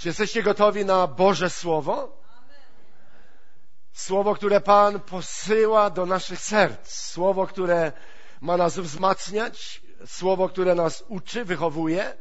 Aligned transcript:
Czy 0.00 0.08
jesteście 0.08 0.42
gotowi 0.42 0.84
na 0.84 1.06
Boże 1.06 1.50
Słowo? 1.50 2.22
Słowo, 3.92 4.34
które 4.34 4.60
Pan 4.60 5.00
posyła 5.00 5.90
do 5.90 6.06
naszych 6.06 6.40
serc. 6.40 6.92
Słowo, 6.92 7.46
które 7.46 7.92
ma 8.40 8.56
nas 8.56 8.78
wzmacniać. 8.78 9.82
Słowo, 10.06 10.48
które 10.48 10.74
nas 10.74 11.04
uczy, 11.08 11.44
wychowuje, 11.44 12.16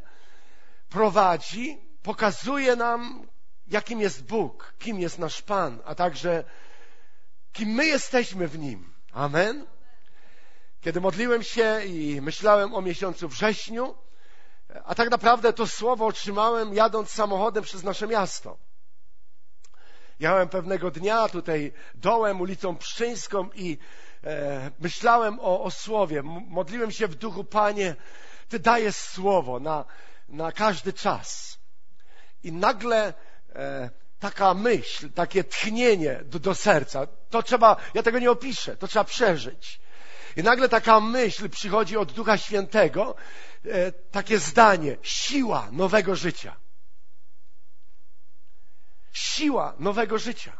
prowadzi, 0.89 1.77
pokazuje 2.03 2.75
nam, 2.75 3.27
jakim 3.67 4.01
jest 4.01 4.25
Bóg, 4.25 4.73
kim 4.79 4.99
jest 4.99 5.19
nasz 5.19 5.41
Pan, 5.41 5.81
a 5.85 5.95
także 5.95 6.43
kim 7.53 7.69
my 7.69 7.85
jesteśmy 7.85 8.47
w 8.47 8.59
Nim. 8.59 8.93
Amen. 9.11 9.65
Kiedy 10.81 11.01
modliłem 11.01 11.43
się 11.43 11.81
i 11.85 12.21
myślałem 12.21 12.73
o 12.73 12.81
miesiącu 12.81 13.27
wrześniu, 13.27 13.95
a 14.83 14.95
tak 14.95 15.09
naprawdę 15.09 15.53
to 15.53 15.67
słowo 15.67 16.05
otrzymałem 16.05 16.73
jadąc 16.73 17.11
samochodem 17.11 17.63
przez 17.63 17.83
nasze 17.83 18.07
miasto. 18.07 18.57
Jechałem 20.19 20.49
pewnego 20.49 20.91
dnia 20.91 21.29
tutaj 21.29 21.73
dołem, 21.95 22.41
ulicą 22.41 22.77
Pszczyńską 22.77 23.49
i 23.55 23.77
e, 24.23 24.71
myślałem 24.79 25.39
o, 25.39 25.63
o 25.63 25.71
słowie. 25.71 26.21
Modliłem 26.47 26.91
się 26.91 27.07
w 27.07 27.15
duchu, 27.15 27.43
Panie, 27.43 27.95
Ty 28.49 28.59
dajesz 28.59 28.95
słowo 28.95 29.59
na, 29.59 29.85
na 30.29 30.51
każdy 30.51 30.93
czas. 30.93 31.57
I 32.43 32.51
nagle 32.51 33.13
e, 33.55 33.89
taka 34.19 34.53
myśl, 34.53 35.09
takie 35.09 35.43
tchnienie 35.43 36.21
do, 36.25 36.39
do 36.39 36.55
serca, 36.55 37.07
to 37.29 37.43
trzeba, 37.43 37.75
ja 37.93 38.03
tego 38.03 38.19
nie 38.19 38.31
opiszę, 38.31 38.77
to 38.77 38.87
trzeba 38.87 39.03
przeżyć. 39.03 39.79
I 40.35 40.43
nagle 40.43 40.69
taka 40.69 40.99
myśl 40.99 41.49
przychodzi 41.49 41.97
od 41.97 42.11
Ducha 42.11 42.37
Świętego, 42.37 43.15
takie 44.11 44.39
zdanie, 44.39 44.97
siła 45.01 45.69
nowego 45.71 46.15
życia. 46.15 46.55
Siła 49.11 49.75
nowego 49.79 50.17
życia. 50.17 50.59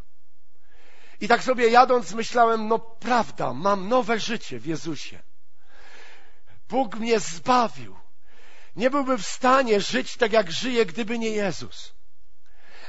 I 1.22 1.28
tak 1.28 1.44
sobie 1.44 1.70
jadąc 1.70 2.14
myślałem, 2.14 2.68
no 2.68 2.80
prawda, 2.80 3.54
mam 3.54 3.90
nowe 3.90 4.20
życie 4.20 4.60
w 4.60 4.66
Jezusie. 4.66 5.20
Bóg 6.70 6.96
mnie 6.96 7.20
zbawił. 7.20 7.98
Nie 8.76 8.90
byłbym 8.90 9.18
w 9.18 9.26
stanie 9.26 9.82
żyć 9.82 10.18
tak, 10.18 10.32
jak 10.32 10.52
żyję, 10.52 10.86
gdyby 10.86 11.20
nie 11.20 11.30
Jezus. 11.30 11.94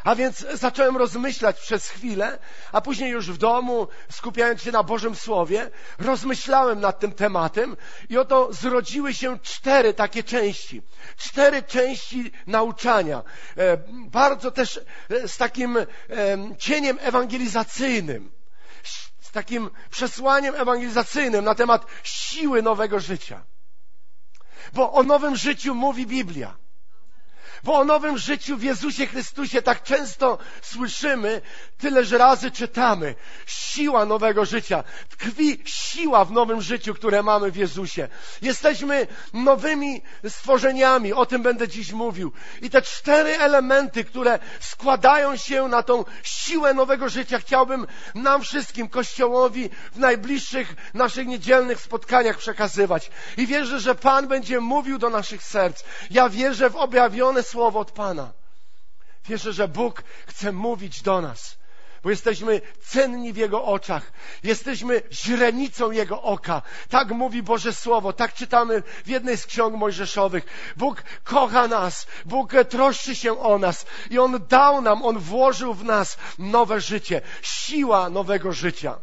A 0.05 0.15
więc 0.15 0.47
zacząłem 0.55 0.97
rozmyślać 0.97 1.61
przez 1.61 1.89
chwilę, 1.89 2.39
a 2.73 2.81
później 2.81 3.11
już 3.11 3.31
w 3.31 3.39
domu, 3.39 3.89
skupiając 4.11 4.63
się 4.63 4.73
na 4.73 4.83
Bożym 4.83 5.17
Słowie, 5.17 5.71
rozmyślałem 5.99 6.81
nad 6.81 7.01
tym 7.01 7.13
tematem 7.13 7.77
i 8.09 8.19
oto 8.19 8.53
zrodziły 8.53 9.15
się 9.15 9.39
cztery 9.39 9.95
takie 9.95 10.23
części. 10.23 10.83
Cztery 11.17 11.63
części 11.63 12.33
nauczania. 12.47 13.23
E, 13.57 13.77
bardzo 13.91 14.51
też 14.51 14.81
e, 15.11 15.29
z 15.29 15.37
takim 15.37 15.77
e, 15.77 15.87
cieniem 16.59 16.99
ewangelizacyjnym. 17.01 18.31
Z 19.21 19.31
takim 19.33 19.71
przesłaniem 19.91 20.55
ewangelizacyjnym 20.55 21.45
na 21.45 21.55
temat 21.55 21.87
siły 22.03 22.63
nowego 22.63 23.01
życia. 23.01 23.45
Bo 24.73 24.93
o 24.93 25.03
nowym 25.03 25.37
życiu 25.37 25.75
mówi 25.75 26.07
Biblia. 26.07 26.57
Bo 27.65 27.79
o 27.79 27.85
nowym 27.85 28.19
życiu 28.19 28.57
w 28.57 28.63
Jezusie 28.63 29.07
Chrystusie 29.07 29.63
tak 29.63 29.83
często 29.83 30.39
słyszymy, 30.63 31.41
tyleż 31.79 32.11
razy 32.11 32.51
czytamy. 32.51 33.15
Siła 33.47 34.05
nowego 34.05 34.45
życia. 34.45 34.85
Tkwi 35.09 35.63
siła 35.65 36.25
w 36.25 36.33
nowym 36.33 36.63
życiu, 36.63 36.95
które 36.95 37.23
mamy 37.23 37.51
w 37.51 37.57
Jezusie. 37.57 38.09
Jesteśmy 38.43 39.07
nowymi 39.33 40.03
stworzeniami. 40.29 41.13
O 41.13 41.27
tym 41.27 41.43
będę 41.43 41.69
dziś 41.69 41.93
mówił. 41.93 42.33
I 42.63 42.71
te 42.71 42.83
cztery 42.83 43.39
elementy, 43.39 44.05
które 44.05 44.39
składają 44.61 45.37
się 45.37 45.69
na 45.69 45.83
tą 45.83 46.05
siłę 46.23 46.75
nowego 46.75 47.09
życia, 47.09 47.39
chciałbym 47.39 47.87
nam 48.15 48.43
wszystkim, 48.43 48.89
Kościołowi, 48.89 49.71
w 49.93 49.99
najbliższych 49.99 50.75
naszych 50.95 51.27
niedzielnych 51.27 51.81
spotkaniach 51.81 52.39
przekazywać. 52.39 53.11
I 53.37 53.47
wierzę, 53.47 53.81
że 53.81 53.95
Pan 53.95 54.29
będzie 54.29 54.61
mówił 54.61 54.99
do 54.99 55.11
naszych 55.11 55.43
serc. 55.43 55.85
Ja 56.11 56.29
wierzę 56.29 56.71
w 56.71 56.77
objawione 56.77 57.43
słowo 57.51 57.81
od 57.81 57.91
Pana. 57.93 58.33
Wierzę, 59.25 59.53
że 59.53 59.69
Bóg 59.69 60.03
chce 60.27 60.53
mówić 60.53 61.03
do 61.03 61.21
nas, 61.21 61.57
bo 62.03 62.11
jesteśmy 62.11 62.61
cenni 62.87 63.33
w 63.33 63.37
Jego 63.37 63.65
oczach. 63.65 64.13
Jesteśmy 64.43 65.03
źrenicą 65.13 65.91
Jego 65.91 66.23
oka. 66.23 66.63
Tak 66.89 67.11
mówi 67.11 67.43
Boże 67.43 67.73
Słowo, 67.73 68.13
tak 68.13 68.35
czytamy 68.35 68.83
w 69.05 69.09
jednej 69.09 69.37
z 69.37 69.47
ksiąg 69.47 69.77
mojżeszowych. 69.77 70.73
Bóg 70.77 71.03
kocha 71.25 71.69
nas, 71.69 72.07
Bóg 72.25 72.53
troszczy 72.69 73.15
się 73.15 73.41
o 73.41 73.59
nas 73.59 73.87
i 74.11 74.19
On 74.19 74.47
dał 74.49 74.83
nam, 74.83 75.03
On 75.03 75.19
włożył 75.19 75.75
w 75.75 75.85
nas 75.85 76.17
nowe 76.39 76.81
życie, 76.81 77.21
siła 77.43 78.11
nowego 78.11 78.53
życia. 78.53 78.99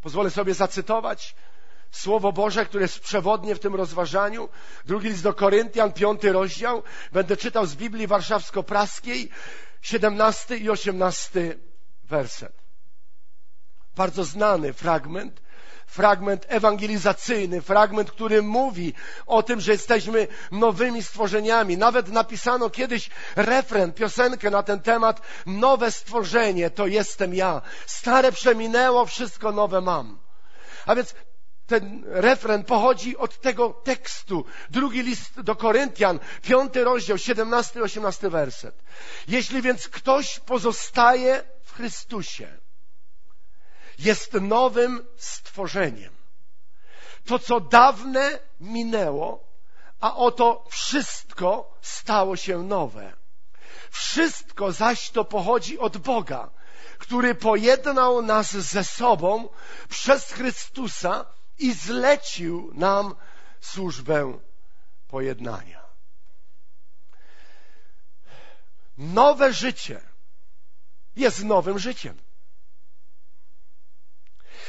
Pozwolę 0.00 0.30
sobie 0.30 0.54
zacytować 0.54 1.34
Słowo 1.90 2.32
Boże, 2.32 2.66
które 2.66 2.82
jest 2.82 3.00
przewodnie 3.00 3.54
w 3.54 3.60
tym 3.60 3.74
rozważaniu. 3.74 4.48
Drugi 4.84 5.08
list 5.08 5.22
do 5.22 5.34
Koryntian, 5.34 5.92
piąty 5.92 6.32
rozdział. 6.32 6.82
Będę 7.12 7.36
czytał 7.36 7.66
z 7.66 7.74
Biblii 7.74 8.08
Warszawsko-Praskiej, 8.08 9.28
siedemnasty 9.82 10.56
i 10.56 10.70
osiemnasty 10.70 11.58
werset. 12.04 12.52
Bardzo 13.96 14.24
znany 14.24 14.72
fragment, 14.72 15.40
fragment 15.86 16.46
ewangelizacyjny, 16.48 17.62
fragment, 17.62 18.10
który 18.10 18.42
mówi 18.42 18.94
o 19.26 19.42
tym, 19.42 19.60
że 19.60 19.72
jesteśmy 19.72 20.28
nowymi 20.52 21.02
stworzeniami. 21.02 21.76
Nawet 21.76 22.08
napisano 22.08 22.70
kiedyś 22.70 23.10
refren, 23.36 23.92
piosenkę 23.92 24.50
na 24.50 24.62
ten 24.62 24.80
temat. 24.80 25.20
Nowe 25.46 25.90
stworzenie 25.90 26.70
to 26.70 26.86
jestem 26.86 27.34
ja. 27.34 27.62
Stare 27.86 28.32
przeminęło, 28.32 29.06
wszystko 29.06 29.52
nowe 29.52 29.80
mam. 29.80 30.18
A 30.86 30.94
więc 30.94 31.14
ten 31.70 32.04
refren 32.06 32.64
pochodzi 32.64 33.16
od 33.16 33.40
tego 33.40 33.70
tekstu. 33.84 34.44
Drugi 34.70 35.02
list 35.02 35.40
do 35.40 35.56
Koryntian, 35.56 36.18
piąty 36.42 36.84
rozdział, 36.84 37.18
siedemnasty, 37.18 37.82
osiemnasty 37.82 38.30
werset. 38.30 38.82
Jeśli 39.28 39.62
więc 39.62 39.88
ktoś 39.88 40.40
pozostaje 40.40 41.42
w 41.64 41.72
Chrystusie, 41.72 42.48
jest 43.98 44.32
nowym 44.32 45.06
stworzeniem. 45.16 46.12
To, 47.24 47.38
co 47.38 47.60
dawne 47.60 48.38
minęło, 48.60 49.44
a 50.00 50.16
oto 50.16 50.64
wszystko 50.70 51.78
stało 51.82 52.36
się 52.36 52.62
nowe. 52.62 53.12
Wszystko 53.90 54.72
zaś 54.72 55.10
to 55.10 55.24
pochodzi 55.24 55.78
od 55.78 55.98
Boga, 55.98 56.50
który 56.98 57.34
pojednał 57.34 58.22
nas 58.22 58.56
ze 58.56 58.84
sobą 58.84 59.48
przez 59.88 60.32
Chrystusa 60.32 61.26
i 61.60 61.74
zlecił 61.74 62.70
nam 62.74 63.14
służbę 63.60 64.38
pojednania. 65.08 65.80
Nowe 68.98 69.52
życie 69.52 70.00
jest 71.16 71.44
nowym 71.44 71.78
życiem. 71.78 72.18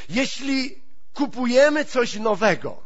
Jeśli 0.09 0.83
kupujemy 1.13 1.85
coś 1.85 2.15
nowego, 2.15 2.83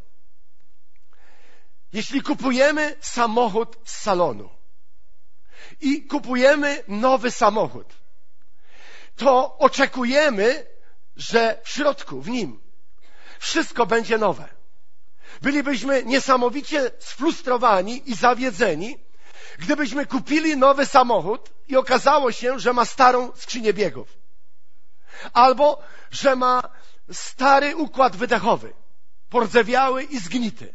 jeśli 1.93 2.21
kupujemy 2.21 2.95
samochód 3.01 3.77
z 3.85 3.97
salonu 3.97 4.49
i 5.81 6.05
kupujemy 6.05 6.83
nowy 6.87 7.31
samochód, 7.31 7.93
to 9.15 9.57
oczekujemy, 9.57 10.67
że 11.15 11.61
w 11.63 11.69
środku, 11.69 12.21
w 12.21 12.29
nim 12.29 12.64
wszystko 13.39 13.85
będzie 13.85 14.17
nowe. 14.17 14.49
Bylibyśmy 15.41 16.05
niesamowicie 16.05 16.91
sfrustrowani 16.99 18.09
i 18.09 18.15
zawiedzeni, 18.15 18.97
gdybyśmy 19.59 20.05
kupili 20.05 20.57
nowy 20.57 20.85
samochód 20.85 21.49
i 21.67 21.75
okazało 21.75 22.31
się, 22.31 22.59
że 22.59 22.73
ma 22.73 22.85
starą 22.85 23.31
skrzynię 23.35 23.73
biegów. 23.73 24.17
Albo, 25.33 25.83
że 26.11 26.35
ma 26.35 26.69
stary 27.11 27.75
układ 27.75 28.15
wydechowy, 28.15 28.73
pordzewiały 29.29 30.03
i 30.03 30.19
zgnity. 30.19 30.73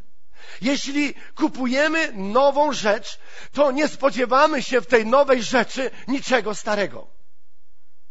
Jeśli 0.61 1.15
kupujemy 1.35 2.13
nową 2.13 2.73
rzecz, 2.73 3.19
to 3.53 3.71
nie 3.71 3.89
spodziewamy 3.89 4.63
się 4.63 4.81
w 4.81 4.87
tej 4.87 5.07
nowej 5.07 5.43
rzeczy 5.43 5.91
niczego 6.09 6.55
starego. 6.55 7.07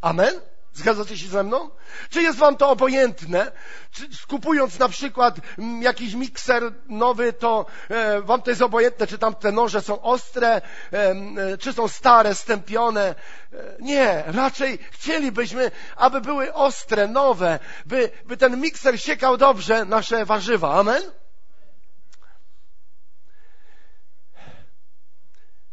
Amen? 0.00 0.40
Zgadzacie 0.74 1.18
się 1.18 1.28
ze 1.28 1.42
mną? 1.42 1.70
Czy 2.10 2.22
jest 2.22 2.38
wam 2.38 2.56
to 2.56 2.70
obojętne? 2.70 3.52
Czy 3.90 4.08
kupując 4.26 4.78
na 4.78 4.88
przykład 4.88 5.36
mm, 5.58 5.82
jakiś 5.82 6.14
mikser 6.14 6.72
nowy, 6.86 7.32
to 7.32 7.66
e, 7.88 8.22
wam 8.22 8.42
to 8.42 8.50
jest 8.50 8.62
obojętne, 8.62 9.06
czy 9.06 9.18
tam 9.18 9.34
te 9.34 9.52
noże 9.52 9.80
są 9.82 10.02
ostre, 10.02 10.48
e, 10.48 10.62
e, 10.92 11.58
czy 11.58 11.72
są 11.72 11.88
stare, 11.88 12.34
stępione? 12.34 13.14
E, 13.52 13.76
nie, 13.80 14.24
raczej 14.26 14.78
chcielibyśmy, 14.90 15.70
aby 15.96 16.20
były 16.20 16.54
ostre, 16.54 17.08
nowe, 17.08 17.58
by, 17.86 18.10
by 18.24 18.36
ten 18.36 18.60
mikser 18.60 19.00
siekał 19.00 19.36
dobrze 19.36 19.84
nasze 19.84 20.24
warzywa. 20.24 20.74
Amen? 20.74 21.02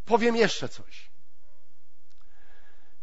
Powiem 0.05 0.35
jeszcze 0.35 0.69
coś. 0.69 1.09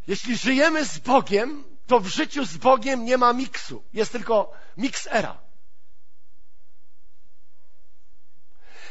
Jeśli 0.07 0.37
żyjemy 0.37 0.85
z 0.85 0.99
Bogiem, 0.99 1.74
to 1.87 2.01
w 2.01 2.07
życiu 2.07 2.47
z 2.47 2.57
Bogiem 2.57 3.05
nie 3.05 3.19
ma 3.19 3.33
miksu. 3.33 3.85
Jest 3.93 4.13
tylko 4.13 4.53
mix 4.77 5.09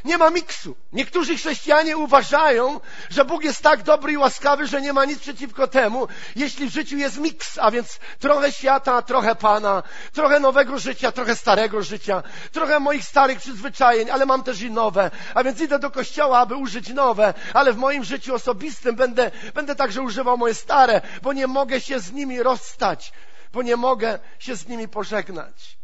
Nie 0.05 0.17
ma 0.17 0.29
miksu. 0.29 0.75
Niektórzy 0.93 1.37
chrześcijanie 1.37 1.97
uważają, 1.97 2.79
że 3.09 3.25
Bóg 3.25 3.43
jest 3.43 3.61
tak 3.61 3.83
dobry 3.83 4.11
i 4.11 4.17
łaskawy, 4.17 4.67
że 4.67 4.81
nie 4.81 4.93
ma 4.93 5.05
nic 5.05 5.19
przeciwko 5.19 5.67
temu, 5.67 6.07
jeśli 6.35 6.69
w 6.69 6.73
życiu 6.73 6.97
jest 6.97 7.17
miks, 7.17 7.57
a 7.57 7.71
więc 7.71 7.99
trochę 8.19 8.51
świata, 8.51 9.01
trochę 9.01 9.35
Pana, 9.35 9.83
trochę 10.13 10.39
nowego 10.39 10.79
życia, 10.79 11.11
trochę 11.11 11.35
starego 11.35 11.83
życia, 11.83 12.23
trochę 12.51 12.79
moich 12.79 13.05
starych 13.05 13.39
przyzwyczajeń, 13.39 14.09
ale 14.09 14.25
mam 14.25 14.43
też 14.43 14.61
i 14.61 14.71
nowe. 14.71 15.11
A 15.33 15.43
więc 15.43 15.61
idę 15.61 15.79
do 15.79 15.91
kościoła, 15.91 16.39
aby 16.39 16.55
użyć 16.55 16.89
nowe, 16.89 17.33
ale 17.53 17.73
w 17.73 17.77
moim 17.77 18.03
życiu 18.03 18.35
osobistym 18.35 18.95
będę, 18.95 19.31
będę 19.53 19.75
także 19.75 20.01
używał 20.01 20.37
moje 20.37 20.53
stare, 20.53 21.01
bo 21.21 21.33
nie 21.33 21.47
mogę 21.47 21.81
się 21.81 21.99
z 21.99 22.11
nimi 22.11 22.43
rozstać, 22.43 23.13
bo 23.53 23.61
nie 23.61 23.75
mogę 23.75 24.19
się 24.39 24.55
z 24.55 24.67
nimi 24.67 24.87
pożegnać. 24.87 25.77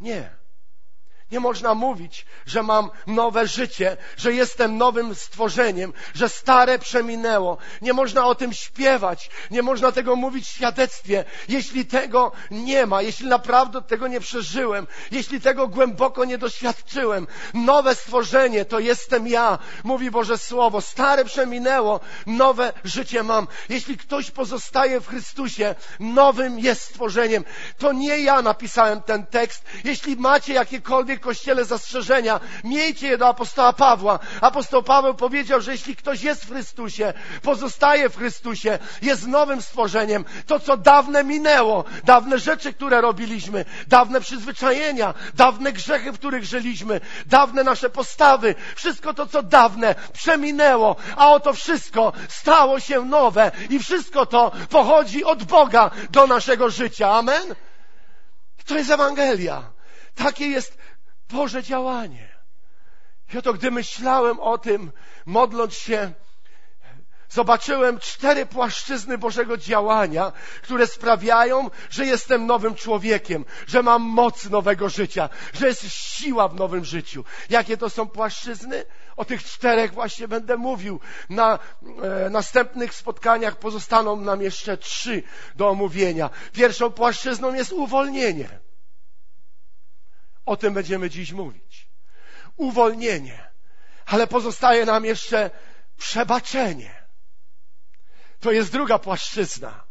Nie. 0.00 0.37
Nie 1.32 1.40
można 1.40 1.74
mówić, 1.74 2.26
że 2.46 2.62
mam 2.62 2.90
nowe 3.06 3.46
życie, 3.46 3.96
że 4.16 4.32
jestem 4.32 4.78
nowym 4.78 5.14
stworzeniem, 5.14 5.92
że 6.14 6.28
stare 6.28 6.78
przeminęło. 6.78 7.58
Nie 7.82 7.92
można 7.92 8.26
o 8.26 8.34
tym 8.34 8.52
śpiewać, 8.52 9.30
nie 9.50 9.62
można 9.62 9.92
tego 9.92 10.16
mówić 10.16 10.46
w 10.46 10.54
świadectwie, 10.54 11.24
jeśli 11.48 11.86
tego 11.86 12.32
nie 12.50 12.86
ma, 12.86 13.02
jeśli 13.02 13.26
naprawdę 13.26 13.82
tego 13.82 14.08
nie 14.08 14.20
przeżyłem, 14.20 14.86
jeśli 15.10 15.40
tego 15.40 15.68
głęboko 15.68 16.24
nie 16.24 16.38
doświadczyłem. 16.38 17.26
Nowe 17.54 17.94
stworzenie 17.94 18.64
to 18.64 18.78
jestem 18.78 19.28
ja, 19.28 19.58
mówi 19.84 20.10
Boże 20.10 20.38
Słowo. 20.38 20.80
Stare 20.80 21.24
przeminęło, 21.24 22.00
nowe 22.26 22.72
życie 22.84 23.22
mam. 23.22 23.46
Jeśli 23.68 23.96
ktoś 23.96 24.30
pozostaje 24.30 25.00
w 25.00 25.08
Chrystusie, 25.08 25.74
nowym 26.00 26.58
jest 26.58 26.82
stworzeniem. 26.82 27.44
To 27.78 27.92
nie 27.92 28.18
ja 28.18 28.42
napisałem 28.42 29.02
ten 29.02 29.26
tekst. 29.26 29.64
Jeśli 29.84 30.16
macie 30.16 30.52
jakiekolwiek 30.52 31.17
Kościele 31.18 31.64
zastrzeżenia, 31.64 32.40
miejcie 32.64 33.08
je 33.08 33.18
do 33.18 33.28
apostoła 33.28 33.72
Pawła. 33.72 34.18
Apostoł 34.40 34.82
Paweł 34.82 35.14
powiedział, 35.14 35.60
że 35.60 35.72
jeśli 35.72 35.96
ktoś 35.96 36.22
jest 36.22 36.44
w 36.44 36.50
Chrystusie, 36.50 37.12
pozostaje 37.42 38.08
w 38.08 38.16
Chrystusie, 38.16 38.78
jest 39.02 39.26
nowym 39.26 39.62
stworzeniem, 39.62 40.24
to 40.46 40.60
co 40.60 40.76
dawne 40.76 41.24
minęło, 41.24 41.84
dawne 42.04 42.38
rzeczy, 42.38 42.72
które 42.72 43.00
robiliśmy, 43.00 43.64
dawne 43.86 44.20
przyzwyczajenia, 44.20 45.14
dawne 45.34 45.72
grzechy, 45.72 46.12
w 46.12 46.18
których 46.18 46.44
żyliśmy, 46.44 47.00
dawne 47.26 47.64
nasze 47.64 47.90
postawy, 47.90 48.54
wszystko 48.76 49.14
to, 49.14 49.26
co 49.26 49.42
dawne, 49.42 49.94
przeminęło, 50.12 50.96
a 51.16 51.32
oto 51.32 51.52
wszystko 51.52 52.12
stało 52.28 52.80
się 52.80 53.04
nowe 53.04 53.50
i 53.70 53.78
wszystko 53.78 54.26
to 54.26 54.52
pochodzi 54.70 55.24
od 55.24 55.44
Boga 55.44 55.90
do 56.10 56.26
naszego 56.26 56.70
życia. 56.70 57.10
Amen? 57.10 57.54
To 58.66 58.78
jest 58.78 58.90
Ewangelia. 58.90 59.62
Takie 60.14 60.46
jest 60.46 60.78
Boże 61.28 61.62
działanie. 61.62 62.28
I 63.34 63.38
oto 63.38 63.52
gdy 63.52 63.70
myślałem 63.70 64.40
o 64.40 64.58
tym, 64.58 64.92
modląc 65.26 65.74
się, 65.74 66.12
zobaczyłem 67.28 67.98
cztery 67.98 68.46
płaszczyzny 68.46 69.18
Bożego 69.18 69.56
działania, 69.56 70.32
które 70.62 70.86
sprawiają, 70.86 71.70
że 71.90 72.06
jestem 72.06 72.46
nowym 72.46 72.74
człowiekiem, 72.74 73.44
że 73.66 73.82
mam 73.82 74.02
moc 74.02 74.50
nowego 74.50 74.88
życia, 74.88 75.28
że 75.52 75.66
jest 75.66 75.92
siła 75.92 76.48
w 76.48 76.54
nowym 76.54 76.84
życiu. 76.84 77.24
Jakie 77.50 77.76
to 77.76 77.90
są 77.90 78.08
płaszczyzny? 78.08 78.84
O 79.16 79.24
tych 79.24 79.44
czterech 79.44 79.92
właśnie 79.94 80.28
będę 80.28 80.56
mówił. 80.56 81.00
Na 81.30 81.58
e, 82.26 82.30
następnych 82.30 82.94
spotkaniach 82.94 83.56
pozostaną 83.56 84.16
nam 84.16 84.42
jeszcze 84.42 84.76
trzy 84.76 85.22
do 85.56 85.68
omówienia. 85.68 86.30
Pierwszą 86.52 86.90
płaszczyzną 86.90 87.54
jest 87.54 87.72
uwolnienie. 87.72 88.67
O 90.48 90.56
tym 90.56 90.74
będziemy 90.74 91.10
dziś 91.10 91.32
mówić. 91.32 91.88
Uwolnienie. 92.56 93.50
Ale 94.06 94.26
pozostaje 94.26 94.84
nam 94.84 95.04
jeszcze 95.04 95.50
przebaczenie. 95.98 96.94
To 98.40 98.52
jest 98.52 98.72
druga 98.72 98.98
płaszczyzna. 98.98 99.84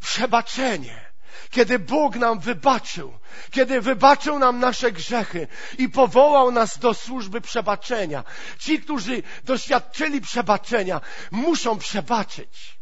Przebaczenie. 0.00 1.12
Kiedy 1.50 1.78
Bóg 1.78 2.16
nam 2.16 2.40
wybaczył, 2.40 3.18
kiedy 3.50 3.80
wybaczył 3.80 4.38
nam 4.38 4.58
nasze 4.58 4.92
grzechy 4.92 5.46
i 5.78 5.88
powołał 5.88 6.50
nas 6.50 6.78
do 6.78 6.94
służby 6.94 7.40
przebaczenia. 7.40 8.24
Ci, 8.58 8.80
którzy 8.80 9.22
doświadczyli 9.44 10.20
przebaczenia, 10.20 11.00
muszą 11.30 11.78
przebaczyć. 11.78 12.78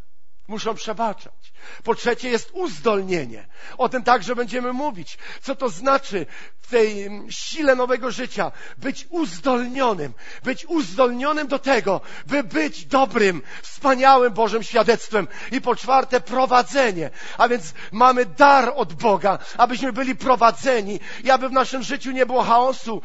Muszą 0.51 0.75
przebaczać. 0.75 1.53
Po 1.85 1.95
trzecie 1.95 2.29
jest 2.29 2.51
uzdolnienie. 2.53 3.47
O 3.79 3.89
tym 3.89 4.03
także 4.03 4.37
będziemy 4.37 4.73
mówić. 4.73 5.19
Co 5.43 5.57
to 5.57 5.69
znaczy 5.69 6.27
w 6.61 6.71
tej 6.71 7.11
sile 7.29 7.75
nowego 7.75 8.11
życia? 8.11 8.53
Być 8.79 9.07
uzdolnionym. 9.11 10.13
Być 10.43 10.67
uzdolnionym 10.67 11.49
do 11.49 11.59
tego, 11.59 12.01
by 12.27 12.45
być 12.45 12.87
dobrym, 12.87 13.43
wspaniałym 13.63 14.33
Bożym 14.33 14.63
świadectwem. 14.63 15.29
I 15.53 15.61
po 15.61 15.77
czwarte 15.77 16.21
prowadzenie. 16.21 17.11
A 17.39 17.49
więc 17.49 17.75
mamy 17.93 18.27
dar 18.27 18.73
od 18.77 18.95
Boga, 18.95 19.39
abyśmy 19.59 19.93
byli 19.93 20.17
prowadzeni 20.17 21.01
i 21.25 21.31
aby 21.31 21.49
w 21.49 21.53
naszym 21.53 21.83
życiu 21.83 22.11
nie 22.11 22.27
było 22.27 22.43
chaosu, 22.43 23.03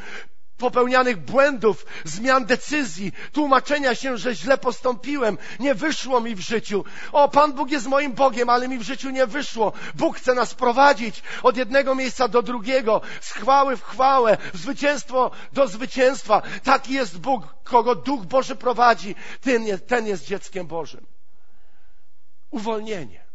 popełnianych 0.58 1.18
błędów, 1.18 1.86
zmian 2.04 2.46
decyzji, 2.46 3.12
tłumaczenia 3.32 3.96
się, 3.96 4.18
że 4.18 4.36
źle 4.36 4.58
postąpiłem, 4.58 5.38
nie 5.60 5.76
wyszło 5.76 6.22
mi 6.22 6.36
w 6.36 6.40
życiu. 6.40 6.86
O, 7.12 7.30
Pan 7.30 7.54
Bóg 7.54 7.72
jest 7.72 7.88
moim 7.88 8.14
Bogiem, 8.14 8.50
ale 8.50 8.68
mi 8.68 8.78
w 8.78 8.82
życiu 8.82 9.10
nie 9.10 9.28
wyszło. 9.28 9.74
Bóg 9.96 10.18
chce 10.18 10.34
nas 10.34 10.54
prowadzić 10.54 11.24
od 11.44 11.58
jednego 11.58 11.96
miejsca 11.96 12.28
do 12.28 12.42
drugiego, 12.42 13.02
z 13.22 13.32
chwały 13.32 13.78
w 13.78 13.84
chwałę, 13.84 14.38
zwycięstwo 14.54 15.32
do 15.54 15.68
zwycięstwa. 15.68 16.42
Taki 16.64 16.94
jest 16.94 17.20
Bóg, 17.20 17.56
kogo 17.64 17.96
Duch 17.96 18.26
Boży 18.26 18.56
prowadzi, 18.56 19.16
ten 19.42 19.64
jest, 19.64 19.88
ten 19.88 20.08
jest 20.08 20.26
dzieckiem 20.26 20.68
Bożym. 20.68 21.06
Uwolnienie. 22.52 23.26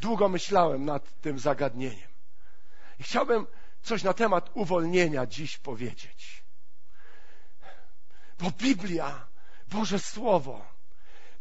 Długo 0.00 0.28
myślałem 0.28 0.84
nad 0.84 1.20
tym 1.20 1.38
zagadnieniem. 1.38 2.08
I 3.00 3.02
chciałbym 3.02 3.46
coś 3.82 4.02
na 4.02 4.12
temat 4.12 4.50
uwolnienia 4.54 5.26
dziś 5.26 5.58
powiedzieć. 5.58 6.42
Bo 8.38 8.50
Biblia, 8.50 9.26
Boże 9.68 9.98
Słowo, 9.98 10.66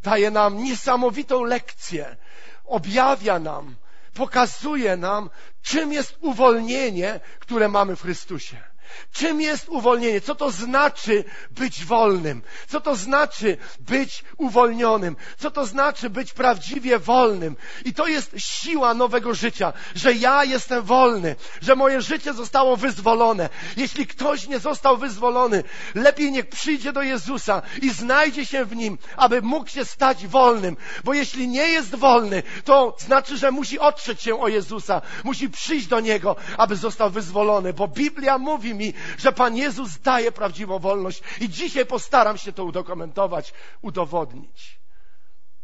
daje 0.03 0.31
nam 0.31 0.63
niesamowitą 0.63 1.43
lekcję, 1.43 2.17
objawia 2.65 3.39
nam, 3.39 3.75
pokazuje 4.13 4.97
nam, 4.97 5.29
czym 5.61 5.93
jest 5.93 6.17
uwolnienie, 6.21 7.19
które 7.39 7.67
mamy 7.67 7.95
w 7.95 8.01
Chrystusie. 8.01 8.70
Czym 9.13 9.41
jest 9.41 9.69
uwolnienie? 9.69 10.21
Co 10.21 10.35
to 10.35 10.51
znaczy 10.51 11.23
być 11.51 11.85
wolnym? 11.85 12.41
Co 12.67 12.81
to 12.81 12.95
znaczy 12.95 13.57
być 13.79 14.23
uwolnionym? 14.37 15.15
Co 15.37 15.51
to 15.51 15.65
znaczy 15.65 16.09
być 16.09 16.33
prawdziwie 16.33 16.99
wolnym? 16.99 17.55
I 17.85 17.93
to 17.93 18.07
jest 18.07 18.31
siła 18.37 18.93
nowego 18.93 19.33
życia, 19.33 19.73
że 19.95 20.13
ja 20.13 20.43
jestem 20.43 20.83
wolny, 20.83 21.35
że 21.61 21.75
moje 21.75 22.01
życie 22.01 22.33
zostało 22.33 22.77
wyzwolone. 22.77 23.49
Jeśli 23.77 24.07
ktoś 24.07 24.47
nie 24.47 24.59
został 24.59 24.97
wyzwolony, 24.97 25.63
lepiej 25.95 26.31
niech 26.31 26.49
przyjdzie 26.49 26.93
do 26.93 27.01
Jezusa 27.01 27.61
i 27.81 27.89
znajdzie 27.89 28.45
się 28.45 28.65
w 28.65 28.75
nim, 28.75 28.97
aby 29.17 29.41
mógł 29.41 29.69
się 29.69 29.85
stać 29.85 30.27
wolnym. 30.27 30.77
Bo 31.03 31.13
jeśli 31.13 31.47
nie 31.47 31.67
jest 31.67 31.95
wolny, 31.95 32.43
to 32.65 32.95
znaczy, 32.99 33.37
że 33.37 33.51
musi 33.51 33.79
otrzeć 33.79 34.21
się 34.21 34.39
o 34.39 34.47
Jezusa, 34.47 35.01
musi 35.23 35.49
przyjść 35.49 35.87
do 35.87 35.99
Niego, 35.99 36.35
aby 36.57 36.75
został 36.75 37.09
wyzwolony. 37.09 37.73
Bo 37.73 37.87
Biblia 37.87 38.37
mówi 38.37 38.73
mi, 38.73 38.80
mi, 38.81 38.93
że 39.17 39.31
Pan 39.31 39.57
Jezus 39.57 39.99
daje 39.99 40.31
prawdziwą 40.31 40.79
wolność 40.79 41.23
i 41.39 41.49
dzisiaj 41.49 41.85
postaram 41.85 42.37
się 42.37 42.51
to 42.53 42.63
udokumentować, 42.65 43.53
udowodnić, 43.81 44.79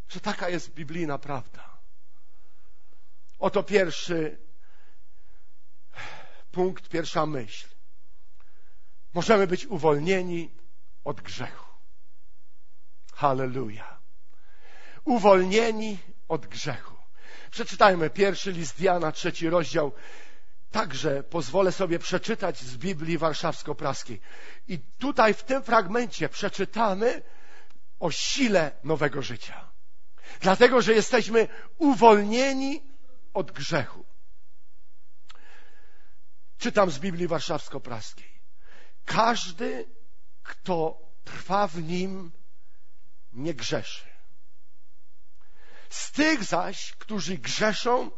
że 0.10 0.20
taka 0.20 0.50
jest 0.50 0.74
biblijna 0.74 1.18
prawda. 1.18 1.78
Oto 3.40 3.64
pierwszy 3.64 4.38
punkt, 6.52 6.90
pierwsza 6.90 7.26
myśl. 7.26 7.68
Możemy 9.14 9.48
być 9.48 9.66
uwolnieni 9.66 10.52
od 11.04 11.22
grzechu. 11.22 11.68
Halleluja. 13.14 13.98
Uwolnieni 15.06 15.98
od 16.28 16.48
grzechu. 16.48 16.96
Przeczytajmy 17.52 18.10
pierwszy 18.10 18.52
list 18.52 18.80
Jana, 18.80 19.12
trzeci 19.12 19.50
rozdział, 19.50 19.92
także 20.78 21.24
pozwolę 21.24 21.72
sobie 21.72 22.00
przeczytać 22.00 22.62
z 22.62 22.78
Biblii 22.78 23.18
Warszawsko-Praskiej. 23.18 24.20
I 24.68 24.80
tutaj 24.80 25.34
w 25.34 25.44
tym 25.44 25.64
fragmencie 25.64 26.30
przeczytamy 26.30 27.22
o 28.00 28.12
sile 28.12 28.72
nowego 28.84 29.22
życia. 29.22 29.70
Dlatego, 30.42 30.82
że 30.82 30.94
jesteśmy 30.94 31.48
uwolnieni 31.78 32.84
od 33.34 33.52
grzechu. 33.52 34.06
Czytam 36.58 36.92
z 36.92 37.00
Biblii 37.00 37.28
Warszawsko-Praskiej. 37.28 38.42
Każdy, 39.06 39.86
kto 40.44 41.00
trwa 41.24 41.68
w 41.68 41.84
nim, 41.84 42.32
nie 43.34 43.54
grzeszy. 43.54 44.06
Z 45.90 46.12
tych 46.12 46.44
zaś, 46.44 46.94
którzy 46.94 47.38
grzeszą, 47.38 48.12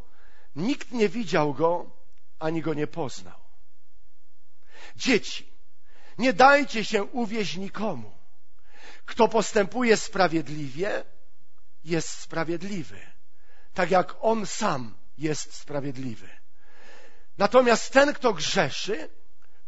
nikt 0.55 0.91
nie 0.91 1.09
widział 1.09 1.53
go, 1.53 1.98
ani 2.39 2.61
go 2.61 2.73
nie 2.73 2.87
poznał. 2.87 3.39
Dzieci, 4.95 5.49
nie 6.17 6.33
dajcie 6.33 6.85
się 6.85 7.03
uwieść 7.03 7.55
nikomu. 7.55 8.11
Kto 9.05 9.27
postępuje 9.27 9.97
sprawiedliwie, 9.97 11.03
jest 11.83 12.09
sprawiedliwy, 12.09 12.99
tak 13.73 13.91
jak 13.91 14.15
on 14.21 14.45
sam 14.45 14.97
jest 15.17 15.55
sprawiedliwy. 15.55 16.29
Natomiast 17.37 17.93
ten, 17.93 18.13
kto 18.13 18.33
grzeszy, 18.33 19.09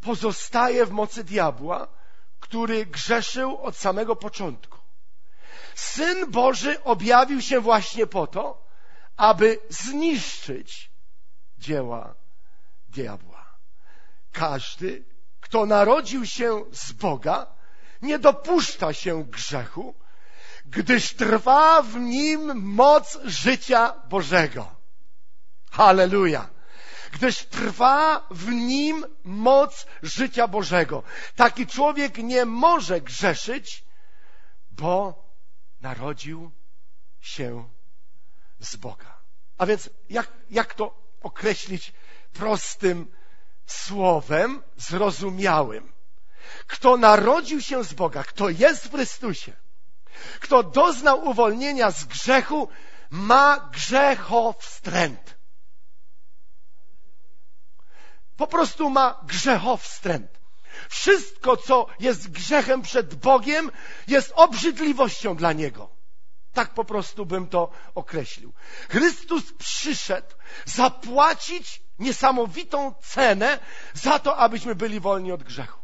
pozostaje 0.01 0.85
w 0.85 0.91
mocy 0.91 1.23
diabła, 1.23 1.87
który 2.39 2.85
grzeszył 2.85 3.57
od 3.57 3.77
samego 3.77 4.15
początku. 4.15 4.77
Syn 5.75 6.31
Boży 6.31 6.83
objawił 6.83 7.41
się 7.41 7.59
właśnie 7.59 8.07
po 8.07 8.27
to, 8.27 8.67
aby 9.17 9.59
zniszczyć 9.69 10.91
dzieła 11.57 12.20
diabła. 12.91 13.45
Każdy, 14.31 15.03
kto 15.39 15.65
narodził 15.65 16.25
się 16.25 16.65
z 16.71 16.91
Boga, 16.91 17.47
nie 18.01 18.19
dopuszcza 18.19 18.93
się 18.93 19.23
grzechu, 19.23 19.95
gdyż 20.65 21.13
trwa 21.13 21.81
w 21.81 21.95
nim 21.95 22.63
moc 22.63 23.17
życia 23.25 23.93
Bożego. 24.09 24.75
Halleluja! 25.71 26.49
Gdyż 27.11 27.45
trwa 27.45 28.27
w 28.31 28.49
nim 28.49 29.05
moc 29.23 29.85
życia 30.03 30.47
Bożego. 30.47 31.03
Taki 31.35 31.67
człowiek 31.67 32.17
nie 32.17 32.45
może 32.45 33.01
grzeszyć, 33.01 33.85
bo 34.71 35.23
narodził 35.81 36.51
się 37.19 37.69
z 38.59 38.75
Boga. 38.75 39.17
A 39.57 39.65
więc 39.65 39.89
jak, 40.09 40.27
jak 40.49 40.73
to 40.73 41.01
określić 41.21 41.93
prostym 42.33 43.07
słowem, 43.65 44.63
zrozumiałym? 44.77 45.93
Kto 46.67 46.97
narodził 46.97 47.61
się 47.61 47.83
z 47.83 47.93
Boga, 47.93 48.23
kto 48.23 48.49
jest 48.49 48.87
w 48.87 48.91
Chrystusie, 48.91 49.53
kto 50.39 50.63
doznał 50.63 51.27
uwolnienia 51.27 51.91
z 51.91 52.05
grzechu, 52.05 52.69
ma 53.09 53.69
grzechowstręt. 53.73 55.37
Po 58.37 58.47
prostu 58.47 58.89
ma 58.89 59.21
grzechowstręt. 59.23 60.41
Wszystko, 60.89 61.57
co 61.57 61.87
jest 61.99 62.31
grzechem 62.31 62.81
przed 62.81 63.15
Bogiem, 63.15 63.71
jest 64.07 64.31
obrzydliwością 64.35 65.35
dla 65.35 65.53
Niego. 65.53 65.89
Tak 66.53 66.73
po 66.73 66.85
prostu 66.85 67.25
bym 67.25 67.47
to 67.47 67.71
określił. 67.95 68.53
Chrystus 68.89 69.53
przyszedł 69.53 70.35
zapłacić 70.65 71.81
niesamowitą 72.01 72.93
cenę 72.93 73.59
za 73.93 74.19
to, 74.19 74.37
abyśmy 74.37 74.75
byli 74.75 74.99
wolni 74.99 75.31
od 75.31 75.43
grzechu. 75.43 75.81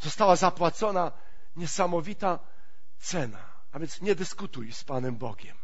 Została 0.00 0.36
zapłacona 0.36 1.12
niesamowita 1.56 2.38
cena. 2.98 3.54
A 3.72 3.78
więc 3.78 4.00
nie 4.00 4.14
dyskutuj 4.14 4.72
z 4.72 4.84
Panem 4.84 5.16
Bogiem. 5.16 5.56